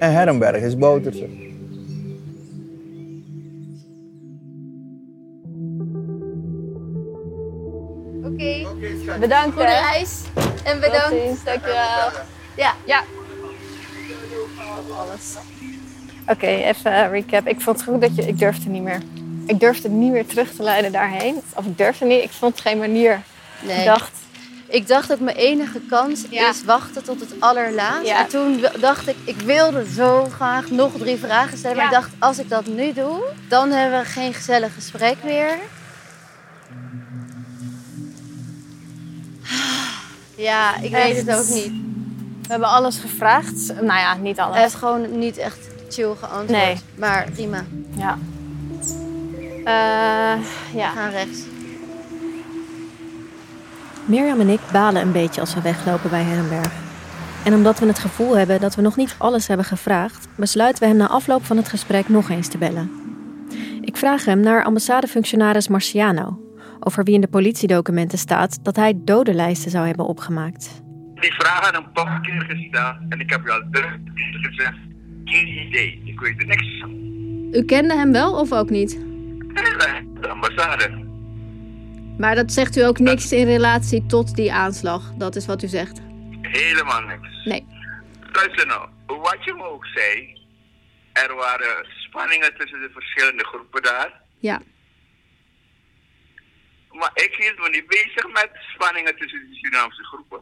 En 0.02 0.12
Herrenberg 0.12 0.62
is 0.62 0.76
Bouterse. 0.76 1.28
Oké. 8.24 8.66
Bedankt, 9.20 9.54
Goede 9.54 9.68
hè. 9.68 9.92
reis. 9.92 10.20
En 10.64 10.80
bedankt. 10.80 11.44
Dankjewel. 11.44 12.10
Ja. 12.56 12.74
Ja. 12.84 13.04
Alles. 14.98 15.36
Oké, 16.28 16.46
even 16.46 17.10
recap. 17.10 17.46
Ik 17.46 17.60
vond 17.60 17.76
het 17.76 17.88
goed 17.88 18.00
dat 18.00 18.16
je... 18.16 18.26
Ik 18.26 18.38
durfde 18.38 18.68
niet 18.68 18.82
meer. 18.82 19.00
Ik 19.46 19.60
durfde 19.60 19.88
niet 19.88 20.12
meer 20.12 20.26
terug 20.26 20.52
te 20.54 20.62
leiden 20.62 20.92
daarheen. 20.92 21.40
Of 21.56 21.64
ik 21.64 21.78
durfde 21.78 22.04
niet. 22.04 22.22
Ik 22.22 22.30
vond 22.30 22.60
geen 22.60 22.78
manier. 22.78 23.20
Nee. 23.60 23.78
Ik 23.78 23.84
dacht... 23.84 24.21
Ik 24.72 24.88
dacht 24.88 25.08
dat 25.08 25.20
mijn 25.20 25.37
enige 25.37 25.80
kans 25.80 26.24
Ja. 26.30 26.48
is 26.48 26.64
wachten 26.64 27.04
tot 27.04 27.20
het 27.20 27.30
allerlaatst. 27.38 28.06
Ja. 28.06 28.18
En 28.18 28.28
toen 28.28 28.64
dacht 28.80 29.08
ik, 29.08 29.16
ik 29.24 29.40
wilde 29.40 29.85
zo 29.94 30.28
graag 30.35 30.70
nog 30.70 30.92
drie 30.98 31.16
vragen 31.16 31.58
stellen. 31.58 31.76
Maar 31.76 31.87
ik 31.87 31.92
dacht, 31.92 32.11
als 32.18 32.38
ik 32.38 32.48
dat 32.48 32.66
nu 32.66 32.92
doe, 32.92 33.22
dan 33.48 33.70
hebben 33.70 34.00
we 34.00 34.06
geen 34.06 34.35
gezellig 34.35 34.74
gesprek 34.74 35.16
meer. 35.24 35.58
Ja, 40.37 40.76
ik 40.80 40.90
weet 40.90 41.16
het 41.26 41.37
ook 41.38 41.48
niet. 41.48 41.72
We 42.42 42.48
hebben 42.48 42.68
alles 42.68 42.98
gevraagd. 42.98 43.66
Nou 43.74 43.98
ja, 43.98 44.14
niet 44.14 44.38
alles. 44.38 44.54
Hij 44.54 44.62
heeft 44.62 44.74
gewoon 44.74 45.18
niet 45.18 45.37
echt 45.37 45.58
chill 45.88 46.14
geantwoord. 46.18 46.48
Nee. 46.48 46.76
Maar 46.94 47.26
prima. 47.35 47.64
Ja. 47.96 48.18
Eh, 49.64 50.44
ja. 50.74 50.90
Gaan 50.90 51.11
rechts. 51.11 51.38
Mirjam 54.12 54.40
en 54.40 54.48
ik 54.48 54.61
balen 54.72 55.03
een 55.03 55.12
beetje 55.12 55.40
als 55.40 55.55
we 55.55 55.62
weglopen 55.62 56.11
bij 56.11 56.22
Herrenberg. 56.22 56.72
En 57.44 57.55
omdat 57.55 57.79
we 57.79 57.87
het 57.87 57.98
gevoel 57.98 58.37
hebben 58.37 58.61
dat 58.61 58.75
we 58.75 58.83
nog 58.83 58.96
niet 58.96 59.14
alles 59.18 59.46
hebben 59.46 59.66
gevraagd, 59.66 60.29
besluiten 60.37 60.83
we 60.83 60.88
hem 60.88 60.96
na 60.96 61.09
afloop 61.09 61.44
van 61.44 61.57
het 61.57 61.68
gesprek 61.68 62.09
nog 62.09 62.31
eens 62.31 62.48
te 62.48 62.59
bellen. 62.59 62.90
Ik 63.81 63.96
vraag 63.96 64.25
hem 64.25 64.40
naar 64.40 64.64
ambassadefunctionaris 64.64 65.68
Marciano, 65.68 66.40
over 66.81 67.05
wie 67.05 67.14
in 67.14 67.20
de 67.20 67.29
politiedocumenten 67.29 68.18
staat 68.18 68.64
dat 68.64 68.77
hij 68.77 69.01
dodenlijsten 69.05 69.70
zou 69.70 69.87
hebben 69.87 70.07
opgemaakt. 70.07 70.83
Die 71.14 71.33
vraag 71.33 71.61
had 71.61 71.77
een 71.77 71.92
paar 71.92 72.20
keer 72.20 72.44
gesteld 72.48 72.96
en 73.09 73.20
ik 73.20 73.31
heb 73.31 73.44
je 73.44 73.53
al 73.53 73.62
keer 73.70 74.38
gezegd, 74.40 74.79
geen 75.25 75.66
idee, 75.66 76.03
ik 76.05 76.20
weet 76.20 76.40
er 76.40 76.46
niks 76.46 76.79
van. 76.81 76.90
U 77.53 77.64
kende 77.64 77.94
hem 77.96 78.12
wel 78.12 78.40
of 78.40 78.53
ook 78.53 78.70
niet? 78.70 79.01
De 80.20 80.29
ambassade. 80.29 81.11
Maar 82.22 82.35
dat 82.35 82.52
zegt 82.52 82.76
u 82.76 82.80
ook 82.80 82.98
niks 82.98 83.32
in 83.32 83.46
relatie 83.46 84.06
tot 84.06 84.35
die 84.35 84.52
aanslag. 84.52 85.12
Dat 85.14 85.37
is 85.37 85.46
wat 85.46 85.62
u 85.62 85.66
zegt. 85.66 86.00
Helemaal 86.40 87.00
niks. 87.00 87.44
Nee. 87.44 87.66
Luister 88.32 88.66
nou, 88.66 88.88
wat 89.06 89.44
je 89.44 89.52
me 89.52 89.64
ook 89.64 89.87
zei, 89.87 90.40
er 91.12 91.35
waren 91.35 91.87
spanningen 91.96 92.54
tussen 92.58 92.80
de 92.80 92.90
verschillende 92.92 93.44
groepen 93.44 93.82
daar. 93.82 94.20
Ja. 94.38 94.62
Maar 96.90 97.11
ik 97.14 97.35
hield 97.38 97.58
me 97.58 97.68
niet 97.68 97.87
bezig 97.87 98.32
met 98.32 98.50
spanningen 98.74 99.16
tussen 99.16 99.48
de 99.48 99.54
Surinaamse 99.54 100.04
groepen. 100.04 100.40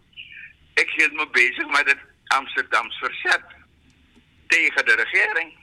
Ik 0.74 0.90
hield 0.96 1.12
me 1.12 1.28
bezig 1.32 1.66
met 1.66 1.84
het 1.84 2.00
Amsterdams 2.26 2.98
verzet 2.98 3.44
tegen 4.46 4.84
de 4.84 4.94
regering. 4.94 5.54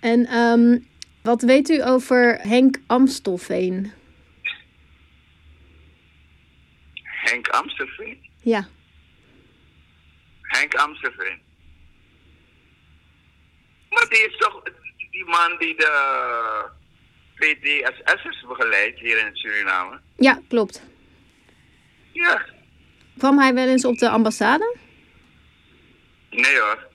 En 0.00 0.26
ehm, 0.26 0.78
wat 1.22 1.42
weet 1.42 1.68
u 1.68 1.82
over 1.84 2.38
Henk 2.40 2.76
Amstelveen? 2.86 3.92
Henk 7.38 7.48
Amstelveen. 7.48 8.18
Ja. 8.42 8.68
Henk 10.42 10.74
Amstelveen. 10.74 11.40
Maar 13.90 14.06
die 14.08 14.26
is 14.28 14.36
toch 14.36 14.62
die 15.10 15.24
man 15.24 15.56
die 15.58 15.76
de 15.76 16.64
PDSS'ers 17.34 18.44
begeleidt 18.48 18.98
hier 18.98 19.26
in 19.26 19.36
Suriname? 19.36 20.00
Ja, 20.16 20.40
klopt. 20.48 20.82
Ja. 22.12 22.44
Kwam 23.18 23.38
hij 23.38 23.54
wel 23.54 23.68
eens 23.68 23.84
op 23.84 23.98
de 23.98 24.08
ambassade? 24.08 24.76
Nee 26.30 26.58
hoor. 26.58 26.86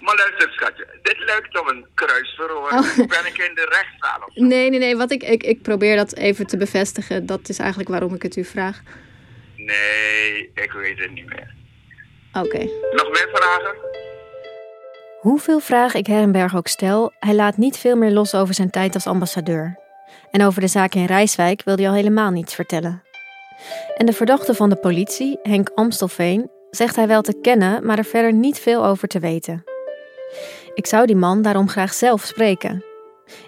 Maar 0.00 0.16
luister 0.16 0.52
schatje, 0.52 0.86
dit 1.02 1.18
lijkt 1.18 1.60
op 1.60 1.68
een 1.68 1.86
kruisverhoor. 1.94 2.70
Oh. 2.70 2.96
Ben 2.96 3.26
ik 3.26 3.38
in 3.38 3.54
de 3.54 3.66
rechtszaal 3.70 4.20
of 4.26 4.34
Nee, 4.34 4.70
nee, 4.70 4.78
nee. 4.78 4.96
Wat 4.96 5.10
ik, 5.10 5.22
ik, 5.22 5.42
ik 5.42 5.62
probeer 5.62 5.96
dat 5.96 6.16
even 6.16 6.46
te 6.46 6.56
bevestigen. 6.56 7.26
Dat 7.26 7.48
is 7.48 7.58
eigenlijk 7.58 7.88
waarom 7.88 8.14
ik 8.14 8.22
het 8.22 8.36
u 8.36 8.44
vraag. 8.44 8.82
Nee, 9.66 10.50
ik 10.54 10.72
weet 10.72 10.98
het 10.98 11.10
niet 11.10 11.26
meer. 11.26 11.54
Oké. 12.32 12.58
Nog 12.92 13.08
meer 13.08 13.28
vragen? 13.32 13.74
Hoeveel 15.20 15.60
vragen 15.60 16.00
ik 16.00 16.06
Herrenberg 16.06 16.56
ook 16.56 16.68
stel, 16.68 17.12
hij 17.18 17.34
laat 17.34 17.56
niet 17.56 17.76
veel 17.78 17.96
meer 17.96 18.10
los 18.10 18.34
over 18.34 18.54
zijn 18.54 18.70
tijd 18.70 18.94
als 18.94 19.06
ambassadeur. 19.06 19.78
En 20.30 20.44
over 20.44 20.60
de 20.60 20.66
zaak 20.66 20.94
in 20.94 21.04
Rijswijk 21.04 21.62
wil 21.64 21.76
hij 21.76 21.88
al 21.88 21.94
helemaal 21.94 22.30
niets 22.30 22.54
vertellen. 22.54 23.02
En 23.96 24.06
de 24.06 24.12
verdachte 24.12 24.54
van 24.54 24.68
de 24.68 24.76
politie, 24.76 25.38
Henk 25.42 25.70
Amstelveen, 25.74 26.50
zegt 26.70 26.96
hij 26.96 27.06
wel 27.06 27.22
te 27.22 27.40
kennen, 27.40 27.86
maar 27.86 27.98
er 27.98 28.04
verder 28.04 28.32
niet 28.32 28.58
veel 28.58 28.86
over 28.86 29.08
te 29.08 29.18
weten. 29.18 29.64
Ik 30.74 30.86
zou 30.86 31.06
die 31.06 31.16
man 31.16 31.42
daarom 31.42 31.68
graag 31.68 31.94
zelf 31.94 32.22
spreken. 32.22 32.84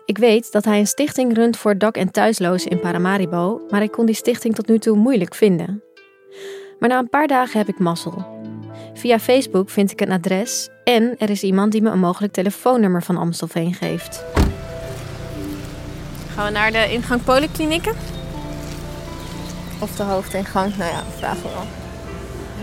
Ik 0.05 0.19
weet 0.19 0.53
dat 0.53 0.64
hij 0.64 0.79
een 0.79 0.87
stichting 0.87 1.35
runt 1.35 1.57
voor 1.57 1.79
dak- 1.79 1.97
en 1.97 2.11
thuislozen 2.11 2.71
in 2.71 2.81
Paramaribo, 2.81 3.66
maar 3.69 3.83
ik 3.83 3.91
kon 3.91 4.07
die 4.07 4.14
stichting 4.14 4.55
tot 4.55 4.69
nu 4.69 4.79
toe 4.79 4.97
moeilijk 4.97 5.35
vinden. 5.35 5.83
Maar 6.79 6.89
na 6.89 6.99
een 6.99 7.11
paar 7.11 7.26
dagen 7.26 7.59
heb 7.59 7.68
ik 7.68 7.79
mazzel. 7.79 8.26
Via 8.95 9.18
Facebook 9.18 9.70
vind 9.70 9.91
ik 9.91 10.01
een 10.01 10.12
adres 10.12 10.68
en 10.85 11.14
er 11.18 11.31
is 11.31 11.43
iemand 11.43 11.72
die 11.72 11.83
me 11.83 11.91
een 11.91 11.99
mogelijk 11.99 12.33
telefoonnummer 12.33 13.03
van 13.03 13.16
Amstelveen 13.16 13.74
geeft. 13.74 14.24
Gaan 16.35 16.45
we 16.45 16.51
naar 16.53 16.72
de 16.72 16.93
ingang 16.93 17.24
polyklinieken? 17.24 17.95
Of 19.79 19.97
de 19.97 20.03
hoofdingang? 20.03 20.76
Nou 20.76 20.91
ja, 20.91 21.03
vragen 21.18 21.43
we 21.43 21.49
wel. 21.49 21.66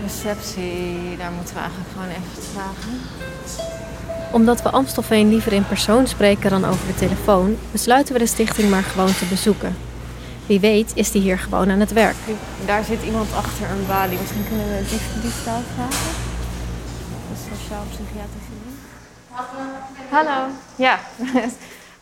Receptie, 0.02 1.16
daar 1.16 1.32
moeten 1.32 1.54
we 1.54 1.60
eigenlijk 1.60 1.90
gewoon 1.92 2.08
even 2.08 2.42
vragen. 2.52 3.00
Omdat 4.32 4.62
we 4.62 4.70
Amstelveen 4.70 5.28
liever 5.28 5.52
in 5.52 5.66
persoon 5.66 6.06
spreken 6.06 6.50
dan 6.50 6.64
over 6.64 6.86
de 6.86 6.94
telefoon, 6.94 7.56
besluiten 7.72 8.12
we 8.12 8.18
de 8.18 8.26
stichting 8.26 8.70
maar 8.70 8.82
gewoon 8.82 9.14
te 9.14 9.24
bezoeken. 9.24 9.85
Wie 10.46 10.60
weet 10.60 10.92
is 10.94 11.10
die 11.10 11.22
hier 11.22 11.38
gewoon 11.38 11.70
aan 11.70 11.80
het 11.80 11.92
werk. 11.92 12.16
Daar 12.64 12.84
zit 12.84 13.02
iemand 13.02 13.32
achter 13.34 13.70
een 13.70 13.86
balie. 13.86 14.18
Misschien 14.20 14.44
kunnen 14.48 14.66
we 14.66 14.84
die, 14.88 15.20
die 15.22 15.30
staan 15.30 15.62
vragen. 15.74 16.12
De 17.30 17.56
sociaal-psychiatrische 17.56 18.54
dienst. 18.62 18.84
Hallo. 20.10 20.46
Ja. 20.76 20.98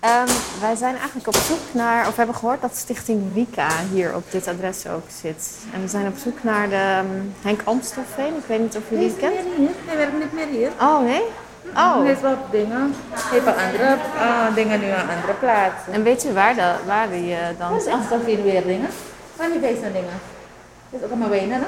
Ehm, 0.00 0.28
wij 0.60 0.74
zijn 0.74 0.96
eigenlijk 0.96 1.26
op 1.26 1.34
zoek 1.34 1.58
naar, 1.72 2.00
of 2.00 2.10
we 2.10 2.16
hebben 2.16 2.34
gehoord 2.34 2.60
dat 2.60 2.76
Stichting 2.76 3.22
Rika 3.34 3.68
hier 3.92 4.14
op 4.14 4.30
dit 4.30 4.48
adres 4.48 4.86
ook 4.86 5.06
zit. 5.20 5.58
En 5.72 5.80
we 5.80 5.88
zijn 5.88 6.06
op 6.06 6.16
zoek 6.16 6.42
naar 6.42 6.68
de 6.68 6.74
ehm, 6.74 7.06
Henk 7.42 7.60
Amstelveen. 7.64 8.36
Ik 8.36 8.44
weet 8.46 8.60
niet 8.60 8.76
of 8.76 8.82
jullie 8.90 9.08
het 9.08 9.16
kennen. 9.16 9.44
Hij 9.84 9.96
werkt 9.96 10.18
niet 10.18 10.32
meer 10.32 10.46
hier. 10.46 10.70
Oh, 10.80 11.00
nee? 11.00 11.22
Oh. 11.76 11.96
Hij 11.96 12.06
heeft 12.06 12.20
wat 12.20 12.38
dingen. 12.50 12.94
Hij 13.10 13.22
heeft 13.30 13.44
wat 13.44 13.56
andere 13.56 13.96
ah, 14.18 14.54
dingen 14.54 14.80
nu 14.80 14.90
aan 14.90 15.08
andere 15.16 15.32
plaatsen. 15.38 15.92
En 15.92 16.02
weet 16.02 16.24
u 16.24 16.32
waar, 16.32 16.54
de, 16.54 16.72
waar 16.86 17.08
die 17.10 17.34
eh, 17.34 17.40
dan 17.58 17.70
Dat 18.10 18.20
is 18.26 18.42
weer 18.42 18.66
dingen. 18.66 18.88
Waar 19.36 19.48
niet 19.48 19.60
deze 19.60 19.92
dingen? 19.92 20.18
Dat 20.90 21.00
is 21.00 21.04
ook 21.04 21.10
allemaal 21.10 21.28
wijnen, 21.28 21.60
hè? 21.60 21.66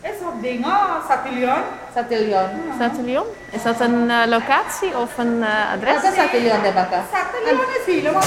Is 0.00 0.14
wat 0.22 0.42
dingen, 0.42 0.72
Satillion. 1.08 1.62
Satillion. 1.94 2.48
Satelion? 2.80 3.24
Is 3.50 3.62
dat 3.62 3.80
een 3.80 4.10
eh, 4.10 4.16
locatie 4.26 4.96
of 4.98 5.18
een 5.18 5.42
eh, 5.42 5.72
adres? 5.74 6.02
Dat 6.02 6.12
is 6.12 6.18
Satillion 6.18 6.62
de 6.62 6.70
Bakker. 6.74 7.00
Satillion 7.12 7.66
is 7.78 7.94
helemaal 7.94 8.22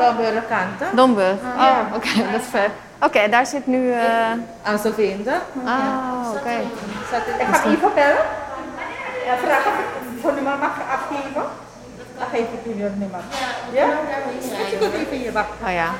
Domburg. 0.00 0.46
kant, 0.48 0.78
hè? 0.78 0.86
Domburg. 0.94 1.32
Oh, 1.32 1.62
Ja. 1.62 1.86
oké, 1.94 2.08
dat 2.32 2.40
is 2.40 2.46
ver. 2.50 2.70
Oké, 3.02 3.28
daar 3.28 3.46
zit 3.46 3.66
nu... 3.66 3.92
eh 3.92 4.00
Amstelveen, 4.62 5.26
hè? 5.26 5.36
Ah, 5.64 6.30
oké. 6.36 6.50
Ik 7.38 7.46
ga 7.52 7.64
even 7.64 7.90
bellen. 7.94 8.26
Ja, 9.26 9.36
vraag 9.44 9.64
of 10.18 10.24
ik 10.24 10.30
voor 10.30 10.32
nummer 10.34 10.58
mag 10.58 10.72
afgeven. 10.92 11.42
Dan 12.18 12.28
geef 12.30 12.40
ik 12.40 12.76
u 12.76 12.82
het 12.82 12.98
nummer. 12.98 13.20
Ja? 13.72 13.86
Ik 14.70 14.80
zit 14.80 14.92
even 14.92 15.16
hier, 15.16 15.32
wacht. 15.32 15.48
Oh 15.64 15.72
ja. 15.72 15.90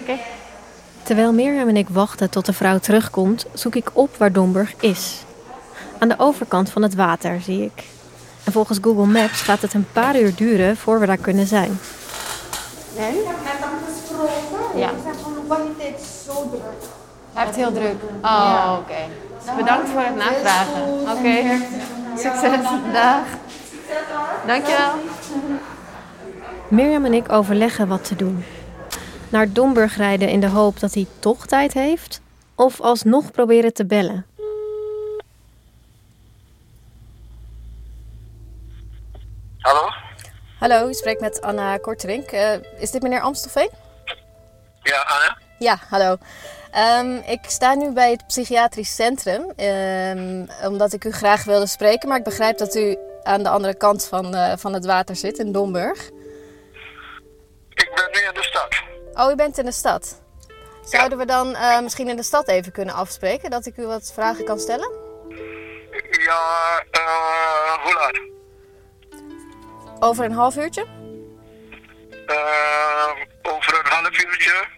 Oké. 0.00 0.18
Terwijl 1.02 1.32
Mirjam 1.32 1.68
en 1.68 1.76
ik 1.76 1.88
wachten 1.88 2.30
tot 2.30 2.46
de 2.46 2.52
vrouw 2.52 2.78
terugkomt, 2.78 3.46
zoek 3.52 3.74
ik 3.74 3.90
op 3.92 4.16
waar 4.16 4.32
Domburg 4.32 4.74
is. 4.80 5.24
Aan 5.98 6.08
de 6.08 6.14
overkant 6.18 6.70
van 6.70 6.82
het 6.82 6.94
water, 6.94 7.40
zie 7.40 7.64
ik. 7.64 7.84
En 8.44 8.52
volgens 8.52 8.78
Google 8.82 9.06
Maps 9.06 9.40
gaat 9.40 9.62
het 9.62 9.74
een 9.74 9.88
paar 9.92 10.20
uur 10.20 10.34
duren 10.34 10.76
voor 10.76 11.00
we 11.00 11.06
daar 11.06 11.16
kunnen 11.16 11.46
zijn. 11.46 11.80
En? 12.98 13.08
Ik 13.08 13.26
heb 13.26 13.36
net 13.44 13.58
hem 13.58 13.78
gesproken. 13.86 14.78
Ja. 14.78 14.90
Ik 14.90 14.96
zeg 15.04 15.14
van, 15.48 15.62
je 15.62 15.72
dit 15.78 16.06
zo 16.26 16.48
druk? 16.50 16.62
Hij 17.32 17.44
heeft 17.44 17.56
heel 17.56 17.72
druk. 17.72 17.96
Oh, 18.22 18.76
oké. 18.78 18.94
Dus 18.94 19.25
bedankt 19.56 19.88
voor 19.88 20.00
het 20.00 20.16
navragen. 20.16 20.82
Oké. 21.00 21.60
Succes. 22.16 22.64
Dag. 22.92 23.26
Dankjewel. 24.46 24.92
Mirjam 26.68 27.04
en 27.04 27.14
ik 27.14 27.32
overleggen 27.32 27.88
wat 27.88 28.04
te 28.04 28.16
doen. 28.16 28.44
Naar 29.28 29.52
Domburg 29.52 29.96
rijden 29.96 30.28
in 30.28 30.40
de 30.40 30.48
hoop 30.48 30.80
dat 30.80 30.94
hij 30.94 31.06
toch 31.18 31.46
tijd 31.46 31.72
heeft? 31.72 32.20
Of 32.54 32.80
alsnog 32.80 33.30
proberen 33.30 33.72
te 33.72 33.86
bellen? 33.86 34.26
Hallo? 39.58 39.88
Hallo, 40.58 40.88
u 40.88 40.94
spreekt 40.94 41.20
met 41.20 41.40
Anna 41.40 41.76
Korterink. 41.76 42.30
Eh, 42.30 42.52
is 42.78 42.90
dit 42.90 43.02
meneer 43.02 43.20
Amstelveen? 43.20 43.70
Ja, 44.82 45.02
Anne? 45.02 45.36
Ja, 45.58 45.78
hallo. 45.88 46.16
Ehm, 46.76 47.16
ik 47.16 47.40
sta 47.46 47.74
nu 47.74 47.92
bij 47.92 48.10
het 48.10 48.26
psychiatrisch 48.26 48.94
centrum, 48.94 49.50
ehm, 49.56 50.46
omdat 50.62 50.92
ik 50.92 51.04
u 51.04 51.12
graag 51.12 51.44
wilde 51.44 51.66
spreken. 51.66 52.08
Maar 52.08 52.18
ik 52.18 52.24
begrijp 52.24 52.58
dat 52.58 52.74
u 52.74 52.96
aan 53.22 53.42
de 53.42 53.48
andere 53.48 53.76
kant 53.76 54.06
van, 54.06 54.34
eh, 54.34 54.52
van 54.56 54.72
het 54.72 54.86
water 54.86 55.16
zit, 55.16 55.38
in 55.38 55.52
Domburg. 55.52 56.10
Ik 57.74 57.90
ben 57.94 58.08
nu 58.12 58.28
in 58.28 58.34
de 58.34 58.42
stad. 58.42 58.82
Oh, 59.12 59.30
u 59.32 59.34
bent 59.34 59.58
in 59.58 59.64
de 59.64 59.72
stad. 59.72 60.22
Zouden 60.84 61.18
we 61.18 61.24
dan 61.24 61.54
eh, 61.54 61.80
misschien 61.80 62.08
in 62.08 62.16
de 62.16 62.22
stad 62.22 62.48
even 62.48 62.72
kunnen 62.72 62.94
afspreken, 62.94 63.50
dat 63.50 63.66
ik 63.66 63.76
u 63.76 63.86
wat 63.86 64.12
vragen 64.14 64.44
kan 64.44 64.58
stellen? 64.58 64.90
Ja, 66.10 66.82
eh, 66.90 67.82
hoe 67.82 67.94
laat? 67.94 68.20
Over 70.00 70.24
een 70.24 70.32
half 70.32 70.56
uurtje? 70.56 70.86
Over 73.42 73.78
een 73.78 73.90
half 73.90 74.24
uurtje. 74.24 74.74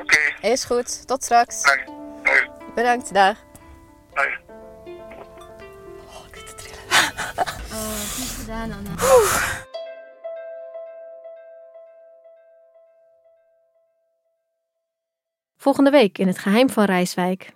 Oké. 0.00 0.48
Is 0.48 0.64
goed, 0.64 1.06
tot 1.06 1.24
straks. 1.24 1.62
Hoi. 1.64 2.48
Bedankt, 2.74 3.14
dag. 3.14 3.36
Hoi. 4.14 4.28
Oh, 7.72 8.00
goed 8.16 8.40
gedaan, 8.40 8.72
Anna. 8.72 8.90
Volgende 15.56 15.90
week 15.90 16.18
in 16.18 16.26
het 16.26 16.38
geheim 16.38 16.70
van 16.70 16.84
Rijswijk. 16.84 17.52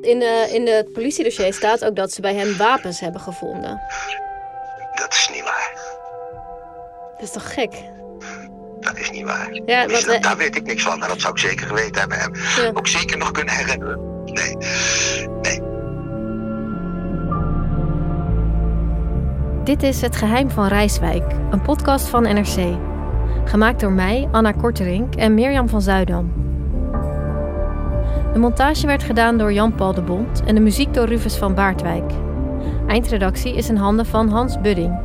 In, 0.00 0.18
de, 0.18 0.48
in 0.52 0.66
het 0.66 0.92
politiedossier 0.92 1.54
staat 1.54 1.84
ook 1.84 1.96
dat 1.96 2.12
ze 2.12 2.20
bij 2.20 2.34
hem 2.34 2.56
wapens 2.56 3.00
hebben 3.00 3.20
gevonden. 3.20 3.80
Dat 4.94 5.12
is 5.12 5.28
niet 5.32 5.42
waar. 5.42 5.72
Dat 7.12 7.22
is 7.22 7.30
toch 7.30 7.54
gek? 7.54 7.72
Dat 8.92 9.00
is 9.00 9.10
niet 9.10 9.24
waar. 9.24 9.60
Ja, 9.66 9.86
Dus 9.86 9.92
wat, 9.92 10.04
dat- 10.04 10.14
eh, 10.14 10.20
daar 10.22 10.36
weet 10.36 10.56
ik 10.56 10.62
niks 10.66 10.82
van. 10.82 11.02
En 11.02 11.08
dat 11.08 11.20
zou 11.20 11.32
ik 11.32 11.38
zeker 11.38 11.66
geweten 11.66 12.00
hebben. 12.00 12.18
En 12.18 12.30
Ja. 12.62 12.70
ook 12.74 12.86
zeker 12.86 13.18
nog 13.18 13.30
kunnen 13.30 13.54
herinneren. 13.54 13.98
Nee. 14.24 14.56
Nee. 15.42 15.60
Dit 19.64 19.82
is 19.82 20.00
Het 20.00 20.16
Geheim 20.16 20.50
van 20.50 20.66
Rijswijk, 20.66 21.24
een 21.50 21.62
podcast 21.62 22.08
van 22.08 22.22
NRC. 22.22 22.76
Gemaakt 23.44 23.80
door 23.80 23.92
mij, 23.92 24.28
Anna 24.32 24.52
Korterink 24.52 25.14
en 25.14 25.34
Mirjam 25.34 25.68
van 25.68 25.82
Zuidam. 25.82 26.32
De 28.32 28.38
montage 28.38 28.86
werd 28.86 29.02
gedaan 29.02 29.38
door 29.38 29.52
Jan-Paul 29.52 29.94
de 29.94 30.02
Bond 30.02 30.42
en 30.44 30.54
de 30.54 30.60
muziek 30.60 30.94
door 30.94 31.06
Rufus 31.06 31.36
van 31.36 31.54
Baardwijk. 31.54 32.12
Eindredactie 32.86 33.54
is 33.56 33.68
in 33.68 33.76
handen 33.76 34.06
van 34.06 34.28
Hans 34.28 34.60
Budding. 34.60 34.98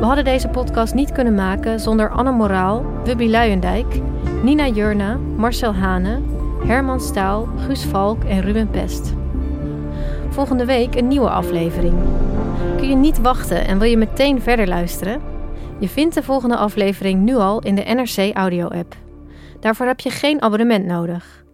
We 0.00 0.06
hadden 0.06 0.24
deze 0.24 0.48
podcast 0.48 0.94
niet 0.94 1.12
kunnen 1.12 1.34
maken 1.34 1.80
zonder 1.80 2.10
Anne 2.10 2.32
Moraal, 2.32 2.84
Wubby 3.04 3.28
Luijendijk, 3.28 4.00
Nina 4.42 4.66
Jurna, 4.66 5.16
Marcel 5.16 5.74
Hane, 5.74 6.20
Herman 6.66 7.00
Staal, 7.00 7.48
Guus 7.56 7.84
Valk 7.84 8.24
en 8.24 8.40
Ruben 8.40 8.70
Pest. 8.70 9.14
Volgende 10.28 10.64
week 10.64 10.94
een 10.94 11.08
nieuwe 11.08 11.30
aflevering. 11.30 11.94
Kun 12.76 12.88
je 12.88 12.94
niet 12.94 13.20
wachten 13.20 13.66
en 13.66 13.78
wil 13.78 13.88
je 13.88 13.96
meteen 13.96 14.40
verder 14.40 14.68
luisteren? 14.68 15.20
Je 15.78 15.88
vindt 15.88 16.14
de 16.14 16.22
volgende 16.22 16.56
aflevering 16.56 17.20
nu 17.22 17.34
al 17.34 17.60
in 17.62 17.74
de 17.74 17.82
NRC 17.82 18.36
Audio-app. 18.36 18.96
Daarvoor 19.60 19.86
heb 19.86 20.00
je 20.00 20.10
geen 20.10 20.42
abonnement 20.42 20.86
nodig. 20.86 21.44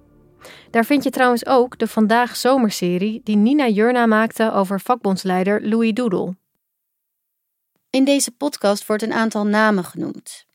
Daar 0.71 0.85
vind 0.85 1.05
je 1.05 1.11
trouwens 1.11 1.47
ook 1.47 1.79
de 1.79 1.87
Vandaag 1.87 2.37
Zomerserie 2.37 3.21
die 3.25 3.37
Nina 3.37 3.69
Jurna 3.69 4.07
maakte 4.07 4.53
over 4.53 4.81
vakbondsleider 4.81 5.69
Louis 5.69 5.93
Doedel. 5.93 6.35
In 7.91 8.05
deze 8.05 8.31
podcast 8.31 8.87
wordt 8.87 9.03
een 9.03 9.13
aantal 9.13 9.47
namen 9.47 9.85
genoemd. 9.85 10.47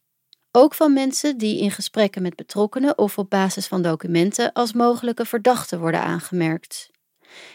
Ook 0.51 0.73
van 0.73 0.93
mensen 0.93 1.37
die 1.37 1.59
in 1.59 1.71
gesprekken 1.71 2.21
met 2.21 2.35
betrokkenen 2.35 2.97
of 2.97 3.17
op 3.17 3.29
basis 3.29 3.67
van 3.67 3.81
documenten 3.81 4.51
als 4.53 4.73
mogelijke 4.73 5.25
verdachten 5.25 5.79
worden 5.79 6.01
aangemerkt. 6.01 6.89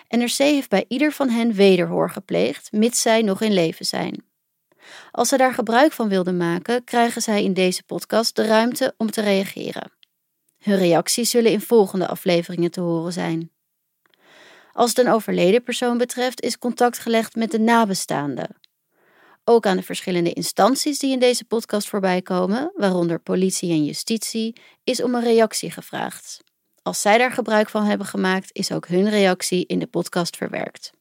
NRC 0.09 0.37
heeft 0.37 0.69
bij 0.69 0.85
ieder 0.89 1.13
van 1.13 1.29
hen 1.29 1.53
wederhoor 1.53 2.11
gepleegd, 2.11 2.73
mits 2.73 3.01
zij 3.03 3.23
nog 3.23 3.41
in 3.41 3.53
leven 3.53 3.85
zijn. 3.85 4.25
Als 5.11 5.29
ze 5.29 5.37
daar 5.37 5.55
gebruik 5.55 5.93
van 5.93 6.09
wilden 6.09 6.37
maken, 6.37 6.85
krijgen 6.85 7.23
zij 7.23 7.45
in 7.45 7.55
deze 7.55 7.83
podcast 7.83 8.37
de 8.37 8.47
ruimte 8.47 8.95
om 8.97 9.11
te 9.11 9.21
reageren. 9.21 9.93
Hun 10.59 10.77
reacties 10.77 11.31
zullen 11.31 11.53
in 11.53 11.61
volgende 11.61 12.07
afleveringen 12.07 12.71
te 12.71 12.81
horen 12.81 13.13
zijn. 13.13 13.51
Als 14.73 14.89
het 14.89 14.99
een 14.99 15.13
overleden 15.13 15.63
persoon 15.63 15.99
betreft, 15.99 16.43
is 16.43 16.59
contact 16.59 16.99
gelegd 16.99 17.35
met 17.35 17.51
de 17.51 17.59
nabestaanden. 17.59 18.57
Ook 19.49 19.67
aan 19.67 19.77
de 19.77 19.83
verschillende 19.83 20.33
instanties 20.33 20.99
die 20.99 21.13
in 21.13 21.19
deze 21.19 21.45
podcast 21.45 21.89
voorbij 21.89 22.23
komen, 22.23 22.73
waaronder 22.75 23.19
politie 23.19 23.71
en 23.71 23.85
justitie, 23.85 24.57
is 24.85 25.03
om 25.03 25.15
een 25.15 25.23
reactie 25.23 25.71
gevraagd. 25.71 26.41
Als 26.83 27.01
zij 27.01 27.19
daar 27.19 27.33
gebruik 27.33 27.69
van 27.69 27.85
hebben 27.85 28.07
gemaakt, 28.07 28.51
is 28.53 28.73
ook 28.73 28.87
hun 28.87 29.11
reactie 29.11 29.67
in 29.67 29.79
de 29.79 29.87
podcast 29.87 30.37
verwerkt. 30.37 30.93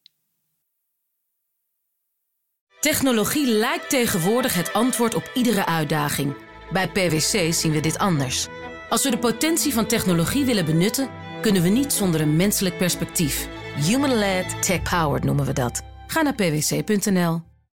Technologie 2.79 3.47
lijkt 3.47 3.89
tegenwoordig 3.89 4.53
het 4.53 4.73
antwoord 4.73 5.15
op 5.15 5.31
iedere 5.33 5.65
uitdaging. 5.65 6.35
Bij 6.71 6.89
PwC 6.89 7.53
zien 7.53 7.71
we 7.71 7.79
dit 7.79 7.97
anders. 7.97 8.47
Als 8.89 9.03
we 9.03 9.09
de 9.09 9.19
potentie 9.19 9.73
van 9.73 9.85
technologie 9.85 10.45
willen 10.45 10.65
benutten, 10.65 11.09
kunnen 11.41 11.61
we 11.61 11.69
niet 11.69 11.93
zonder 11.93 12.21
een 12.21 12.35
menselijk 12.35 12.77
perspectief. 12.77 13.47
Human-led, 13.75 14.63
tech-powered 14.63 15.23
noemen 15.23 15.45
we 15.45 15.53
dat. 15.53 15.81
Ga 16.07 16.21
naar 16.21 16.35
pwc.nl. 16.35 17.54